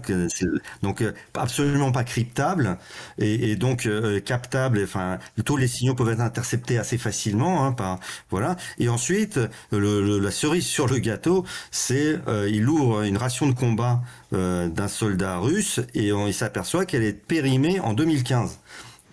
[0.81, 2.77] donc euh, absolument pas cryptable
[3.17, 3.89] et, et donc
[4.23, 4.79] captable.
[4.85, 7.65] Enfin, tous les signaux peuvent être interceptés assez facilement.
[7.65, 7.99] Hein, par,
[8.29, 8.55] voilà.
[8.79, 9.37] Et ensuite,
[9.73, 14.01] le, la cerise sur le gâteau, c'est il ouvre une ration de combat
[14.31, 18.59] d'un soldat russe et on, il s'aperçoit qu'elle est périmée en 2015.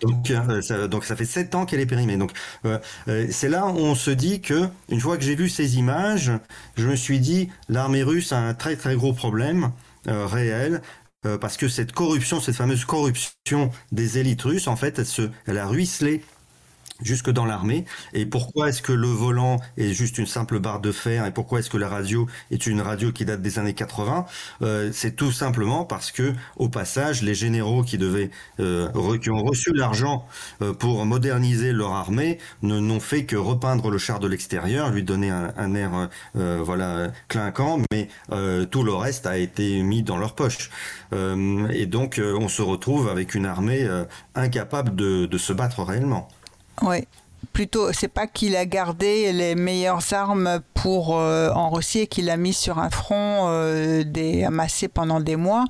[0.05, 2.17] Donc, euh, ça, donc ça fait sept ans qu'elle est périmée.
[2.17, 2.31] Donc
[2.65, 5.77] euh, euh, c'est là où on se dit que une fois que j'ai vu ces
[5.77, 6.31] images,
[6.77, 9.71] je me suis dit l'armée russe a un très très gros problème
[10.07, 10.81] réel
[11.41, 15.01] parce que cette corruption, cette fameuse corruption des élites russes, en fait,
[15.47, 16.21] elle a ruisselé
[17.01, 17.85] jusque dans l'armée.
[18.13, 21.59] Et pourquoi est-ce que le volant est juste une simple barre de fer et pourquoi
[21.59, 24.25] est-ce que la radio est une radio qui date des années 80
[24.61, 29.43] euh, C'est tout simplement parce que, au passage, les généraux qui devaient, euh, qui ont
[29.43, 30.25] reçu l'argent
[30.61, 35.03] euh, pour moderniser leur armée, ne n'ont fait que repeindre le char de l'extérieur, lui
[35.03, 38.09] donner un, un air, voilà, clinquant, mais
[38.71, 40.69] tout le reste a été mis dans leur poche.
[41.13, 43.87] et donc, on se retrouve avec une armée
[44.35, 46.27] incapable de, de se battre réellement.
[46.81, 47.07] Oui.
[47.53, 52.29] Plutôt, c'est pas qu'il a gardé les meilleures armes pour euh, en Russie et qu'il
[52.29, 55.63] a mis sur un front euh, des amassé pendant des mois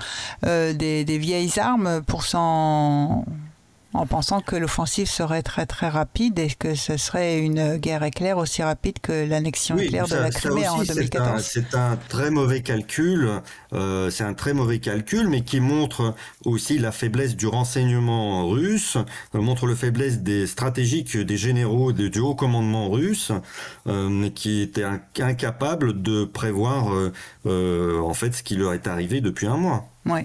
[0.45, 3.23] euh, des, des, vieilles armes pour s'en
[3.95, 8.37] en pensant que l'offensive serait très très rapide et que ce serait une guerre éclair
[8.37, 11.41] aussi rapide que l'annexion éclair de la Crimée en 2014.
[11.41, 13.29] C'est un, très mauvais calcul,
[13.73, 18.97] euh, c'est un très mauvais calcul, mais qui montre aussi la faiblesse du renseignement russe,
[19.33, 23.31] euh, montre le faiblesse des stratégiques des généraux du haut commandement russe,
[23.87, 24.85] euh, qui étaient
[25.19, 26.87] incapables de prévoir
[27.45, 29.89] euh, en fait ce qui leur est arrivé depuis un mois.
[30.05, 30.21] Oui.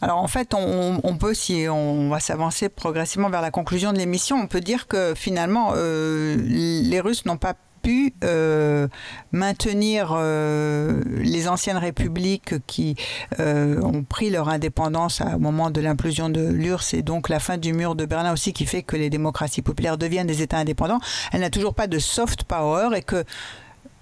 [0.00, 4.36] Alors en fait, on, peut, si on va s'avancer progressivement vers la conclusion de l'émission,
[4.36, 8.88] on peut dire que finalement, euh, les Russes n'ont pas pu euh,
[9.32, 12.96] maintenir euh, les anciennes républiques qui
[13.38, 17.72] ont pris leur indépendance au moment de l'implosion de l'URSS et donc la fin du
[17.72, 21.00] mur de Berlin aussi qui fait que les démocraties populaires deviennent des États indépendants.
[21.32, 23.24] Elle n'a toujours pas de soft power et que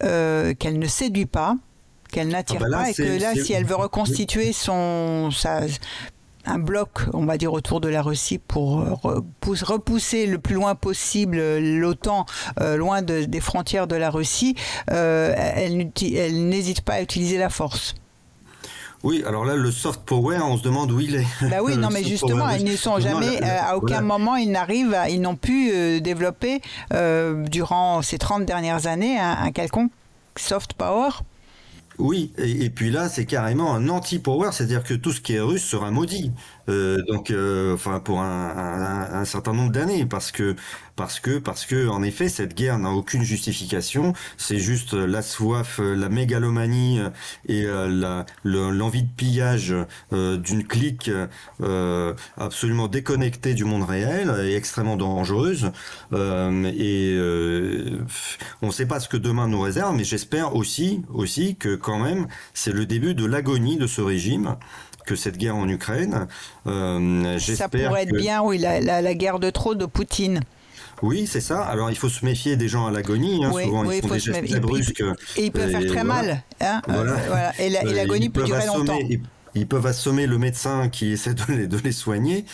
[0.01, 1.57] qu'elle ne séduit pas
[2.13, 5.63] qu'elle n'attire ah bah pas et que là, si elle veut reconstituer son, sa,
[6.45, 11.39] un bloc, on va dire, autour de la Russie pour repousser le plus loin possible
[11.59, 12.27] l'OTAN
[12.77, 14.55] loin des frontières de la Russie,
[14.89, 17.95] elle, elle n'hésite pas à utiliser la force.
[19.03, 21.27] Oui, alors là, le soft power, on se demande où il est.
[21.51, 24.97] Bah oui, non, mais justement, ils ne sont jamais, euh, à aucun moment, ils n'arrivent,
[25.11, 26.61] ils n'ont pu euh, développer
[26.93, 29.91] euh, durant ces 30 dernières années un quelconque
[30.37, 31.11] soft power.
[31.99, 35.65] Oui, et, puis là, c'est carrément un anti-power, c'est-à-dire que tout ce qui est russe
[35.65, 36.33] sera maudit.
[36.69, 40.57] Euh, donc, euh, enfin, pour un, certain nombre d'années, parce que,
[40.97, 44.13] parce que, parce que, en effet, cette guerre n'a aucune justification.
[44.37, 47.01] C'est juste la soif, la mégalomanie
[47.49, 49.75] et euh, l'envie de pillage
[50.11, 51.11] d'une clique
[52.37, 55.71] absolument déconnectée du monde réel et extrêmement dangereuse.
[56.13, 57.19] et
[58.63, 61.99] on ne sait pas ce que demain nous réserve, mais j'espère aussi, aussi que quand
[61.99, 64.57] même, c'est le début de l'agonie de ce régime
[65.07, 66.27] que cette guerre en Ukraine.
[66.67, 70.41] Euh, ça pourrait être bien, oui, la, guerre de trop de Poutine.
[71.03, 71.63] Oui, c'est ça.
[71.63, 73.45] Alors, il faut se méfier des gens à l'agonie.
[73.45, 73.51] Hein.
[73.51, 75.03] Souvent, ils font des gestes très brusques.
[75.37, 76.43] Et ils peuvent faire très mal.
[76.61, 76.81] Hein.
[76.89, 78.99] Euh, et l'agonie peut durer longtemps
[79.55, 82.45] ils peuvent assommer le médecin qui essaie de les, de les soigner,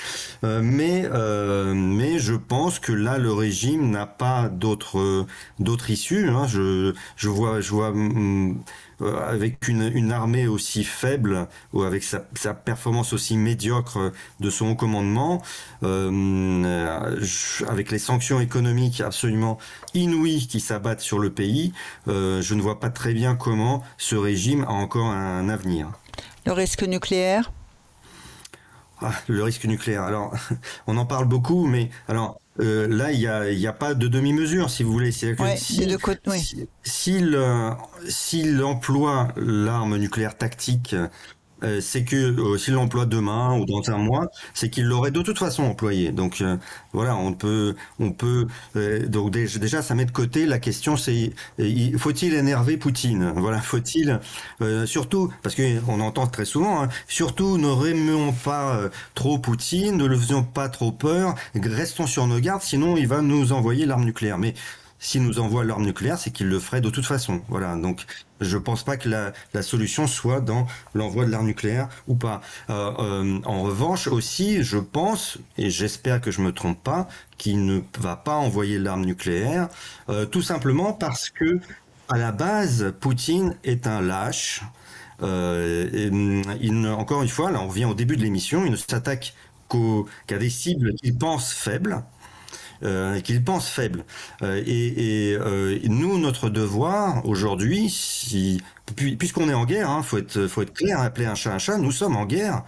[0.44, 5.26] euh, mais euh, mais je pense que là le régime n'a pas d'autre
[5.58, 6.28] d'autre issue.
[6.28, 6.46] Hein.
[6.46, 8.54] Je je vois je vois mm, euh,
[9.00, 14.74] avec une, une, armée aussi faible ou avec sa, sa, performance aussi médiocre de son
[14.74, 15.42] commandement,
[15.82, 17.16] euh,
[17.68, 19.58] avec les sanctions économiques absolument
[19.94, 21.72] inouïes qui s'abattent sur le pays,
[22.08, 25.90] euh, je ne vois pas très bien comment ce régime a encore un avenir.
[26.46, 27.50] Le risque nucléaire?
[29.00, 30.02] Ah, Le risque nucléaire.
[30.02, 30.32] Alors,
[30.86, 34.08] on en parle beaucoup, mais alors euh, là, il n'y a, y a, pas de
[34.08, 35.12] demi-mesure, si vous voulez.
[35.12, 35.34] si,
[38.04, 40.96] S'il emploie l'arme nucléaire tactique
[41.62, 45.22] euh, c'est que euh, s'il l'emploie demain ou dans un mois, c'est qu'il l'aurait de
[45.22, 46.12] toute façon employé.
[46.12, 46.56] Donc euh,
[46.92, 48.46] voilà, on peut, on peut.
[49.08, 51.32] donc déjà, ça met de côté la question, c'est
[51.98, 53.32] faut-il énerver Poutine?
[53.36, 54.20] Voilà, faut-il
[54.86, 60.06] surtout parce que on entend très souvent, hein, surtout ne remuons pas trop Poutine, ne
[60.06, 64.04] le faisons pas trop peur, restons sur nos gardes, sinon il va nous envoyer l'arme
[64.04, 64.38] nucléaire.
[64.38, 64.54] Mais
[64.98, 67.40] s'il nous envoie l'arme nucléaire, c'est qu'il le ferait de toute façon.
[67.48, 67.76] Voilà.
[67.76, 68.04] Donc,
[68.40, 72.40] je pense pas que la, solution soit dans l'envoi de l'arme nucléaire ou pas.
[72.70, 77.64] Euh, euh, en revanche, aussi, je pense et j'espère que je me trompe pas, qu'il
[77.64, 79.68] ne va pas envoyer l'arme nucléaire,
[80.08, 81.60] euh, tout simplement parce que
[82.08, 84.62] à la base, Poutine est un lâche.
[85.22, 86.10] Et,
[86.60, 89.34] il, encore une fois, là, on revient au début de l'émission, il ne s'attaque
[90.26, 92.02] qu'à des cibles qu'il pense faibles
[92.84, 94.04] euh, qu'il pense faible.
[94.42, 98.62] Euh, et, euh, nous, notre devoir aujourd'hui, si,
[98.94, 102.16] puisqu'on est en guerre, hein, faut être, clair, appeler un chat un chat, nous sommes
[102.16, 102.62] en guerre.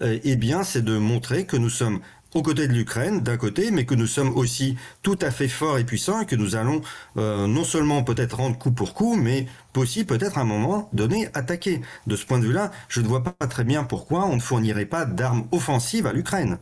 [0.00, 2.00] eh bien, c'est de montrer que nous sommes
[2.32, 5.78] aux côtés de l'Ukraine d'un côté, mais que nous sommes aussi tout à fait forts
[5.78, 6.80] et puissants et que nous allons
[7.16, 9.46] non seulement peut-être rendre coup pour coup, mais
[9.76, 11.82] aussi peut-être à un moment donné attaquer.
[12.06, 14.86] De ce point de vue-là, je ne vois pas très bien pourquoi on ne fournirait
[14.86, 16.58] pas d'armes offensives à l'Ukraine.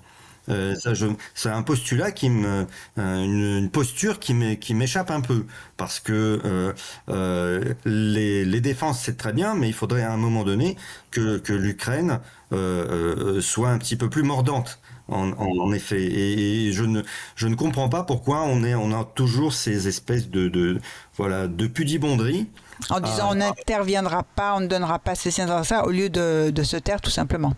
[0.51, 0.93] Euh, ça,
[1.35, 2.67] c'est un postulat qui me,
[2.99, 5.45] euh, une, posture qui m'échappe un peu.
[5.79, 6.73] Parce que euh,
[7.09, 10.77] euh, les, les, défenses c'est très bien, mais il faudrait à un moment donné
[11.13, 12.21] que, que l'Ukraine
[12.53, 14.81] euh, soit un petit peu plus mordante.
[15.11, 17.01] En, en, effet, et, je ne
[17.35, 20.81] je ne comprends pas pourquoi on est on a toujours ces espèces de, de
[21.17, 22.47] voilà de pudibonderie
[22.91, 26.63] en disant on n'interviendra pas, on ne donnera pas ceci, ça, au lieu de, de
[26.63, 27.55] se taire tout simplement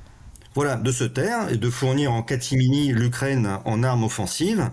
[0.55, 4.71] voilà, de se taire et de fournir en catimini l'Ukraine en armes offensives.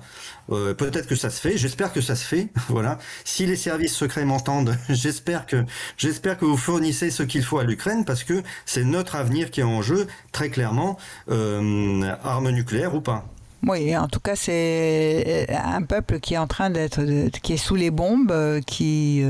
[0.49, 2.49] Euh, peut-être que ça se fait, j'espère que ça se fait.
[2.69, 2.97] Voilà.
[3.23, 5.63] Si les services secrets m'entendent, j'espère que
[5.97, 9.61] j'espère que vous fournissez ce qu'il faut à l'Ukraine parce que c'est notre avenir qui
[9.61, 10.97] est en jeu, très clairement,
[11.29, 13.25] euh, armes nucléaires ou pas.
[13.65, 17.01] Oui, en tout cas, c'est un peuple qui est en train d'être,
[17.41, 19.23] qui est sous les bombes, euh, qui,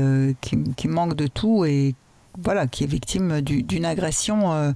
[0.84, 1.94] manque de tout et
[2.38, 4.74] voilà, qui est victime d'une agression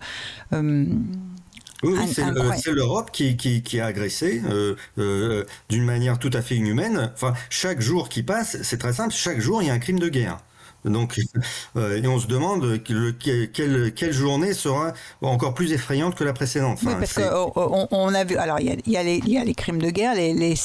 [1.83, 6.57] oui, c'est l'Europe qui, qui, qui, a agressé euh, euh, d'une manière tout à fait
[6.57, 7.11] inhumaine.
[7.15, 9.99] Enfin, chaque jour qui passe, c'est très simple, chaque jour il y a un crime
[9.99, 10.39] de guerre.
[10.85, 11.21] Donc,
[11.77, 16.79] euh, et on se demande quelle, quelle, journée sera encore plus effrayante que la précédente.
[16.83, 18.37] oui, parce qu'on on a vu.
[18.37, 20.57] Alors, il y a, y les, il y a les crimes de guerre, les,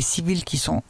[0.00, 0.82] civils qui sont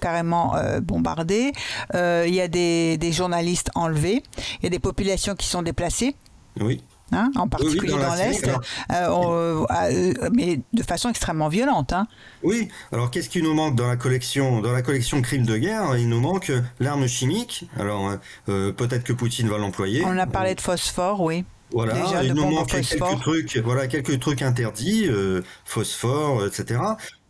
[0.00, 1.52] carrément euh, bombardés.
[1.94, 4.22] Euh, il y a des, des journalistes enlevés.
[4.60, 6.14] Il y a des populations qui sont déplacées.
[6.58, 6.82] Oui.
[7.12, 8.54] Hein, en particulier dans, l'Est, euh,
[8.90, 11.92] euh, euh, mais de façon extrêmement violente.
[11.92, 12.06] Hein.
[12.44, 15.96] Oui, alors qu'est-ce qui nous manque dans la collection Dans la collection crimes de guerre,
[15.96, 17.68] il nous manque l'arme chimique.
[17.76, 18.12] Alors
[18.46, 20.04] peut-être que Poutine va l'employer.
[20.04, 21.44] On a parlé de phosphore, oui.
[21.72, 26.80] voilà, Déjà, il nous manque quelques trucs, voilà, quelques trucs interdits, euh, phosphore, etc.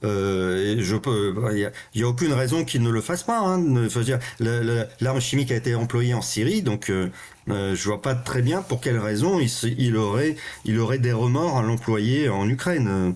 [0.05, 3.39] Euh, je peux, il il y a aucune raison qu'il ne le fasse pas.
[3.39, 3.89] Hein.
[3.89, 7.11] Faut dire, l'arme chimique a été employée en Syrie, donc euh,
[7.49, 12.29] euh, je vois pas très bien pour quelle raison il aurait des remords à l'employer
[12.29, 13.15] en Ukraine.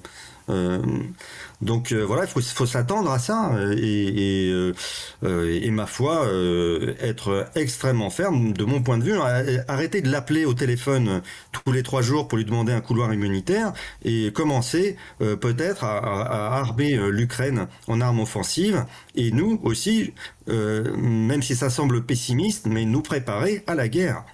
[0.50, 0.82] Euh,
[1.64, 4.72] donc euh, voilà, il faut, s'attendre à ça euh,
[5.24, 6.26] euh, et ma foi,
[7.00, 9.14] être extrêmement ferme de mon point de vue.
[9.14, 11.22] Ar- Arrêter de l'appeler au téléphone
[11.52, 13.72] tous les trois jours pour lui demander un couloir immunitaire
[14.04, 16.22] et commencer peut-être à, à-
[16.56, 18.84] à armer l'Ukraine en armes offensives
[19.14, 20.12] et nous aussi,
[20.46, 24.24] même si ça semble pessimiste, mais nous préparer à la guerre.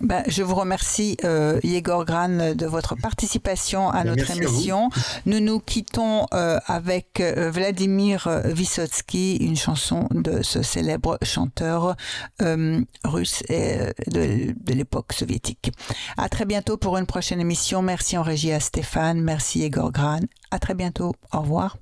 [0.00, 4.88] Ben, je vous remercie, euh, Yegor Gran, de votre participation à Ben, notre à émission.
[5.26, 11.96] Nous nous quittons euh, avec euh, Vladimir Vysotsky, une chanson de ce célèbre chanteur
[12.42, 15.70] euh, russe et, euh, de, de l'époque soviétique.
[16.16, 17.82] À très bientôt pour une prochaine émission.
[17.82, 19.20] Merci en régie à Stéphane.
[19.20, 20.20] Merci Yegor Gran.
[20.50, 21.14] À très bientôt.
[21.32, 21.76] Au revoir.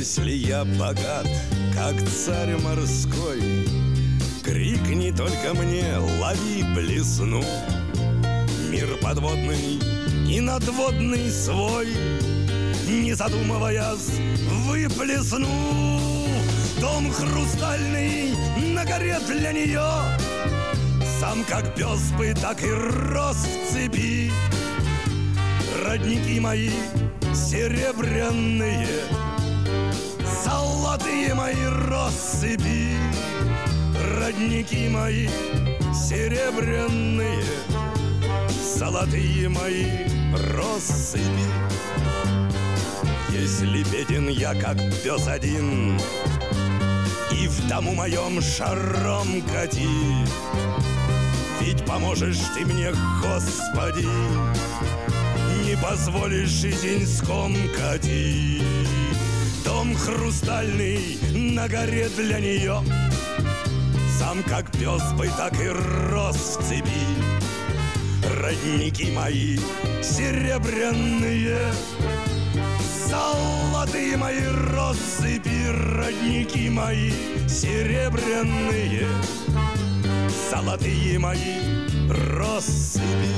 [0.00, 1.28] Если я богат,
[1.74, 3.68] как царь морской,
[4.42, 7.44] Крикни только мне, лови блесну.
[8.70, 9.78] Мир подводный
[10.26, 11.88] и надводный свой,
[12.88, 14.12] Не задумываясь,
[14.64, 15.46] выплесну.
[16.80, 18.32] Дом хрустальный
[18.72, 19.84] на горе для нее,
[21.20, 24.32] Сам как пес бы, так и рос в цепи.
[25.84, 26.70] Родники мои
[27.34, 28.88] серебряные,
[31.40, 32.96] мои россыпи,
[34.18, 35.28] Родники мои
[35.94, 37.44] серебряные,
[38.78, 39.86] Золотые мои
[40.54, 41.48] россыпи.
[43.30, 45.98] Если беден я, как пес один,
[47.32, 49.88] И в дому моем шаром кати,
[51.60, 52.92] Ведь поможешь ты мне,
[53.22, 54.08] Господи,
[55.64, 57.56] Не позволишь и деньском.
[59.80, 62.82] Дом хрустальный на горе для нее,
[64.18, 67.00] Сам как пес бы, так и рос в цепи.
[68.42, 69.56] Родники мои
[70.02, 71.72] серебряные,
[73.08, 74.42] Золотые мои
[74.74, 77.12] россыпи, родники мои
[77.48, 79.06] серебряные,
[80.50, 81.56] Золотые мои
[82.36, 83.34] россыпи.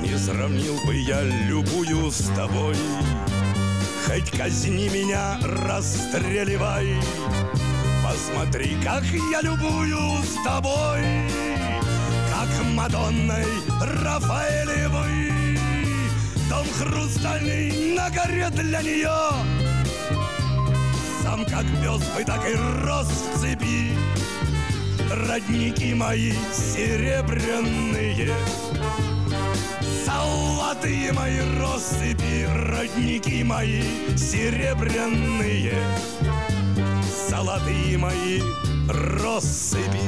[0.00, 2.76] Не сравнил бы я любую с тобой,
[4.06, 6.96] Хоть казни меня, расстреливай.
[8.02, 11.02] Посмотри, как я любую с тобой,
[12.28, 13.46] Как Мадонной
[13.80, 15.58] Рафаэлевой.
[16.50, 19.18] Дом хрустальный на горе для нее,
[21.22, 22.54] Сам как пес бы, так и
[22.84, 23.96] рос в цепи.
[25.10, 28.34] Родники мои серебряные,
[30.12, 33.82] Золотые мои россыпи, родники мои
[34.14, 35.72] серебряные,
[37.30, 38.42] Золотые мои
[38.88, 40.02] россыпи.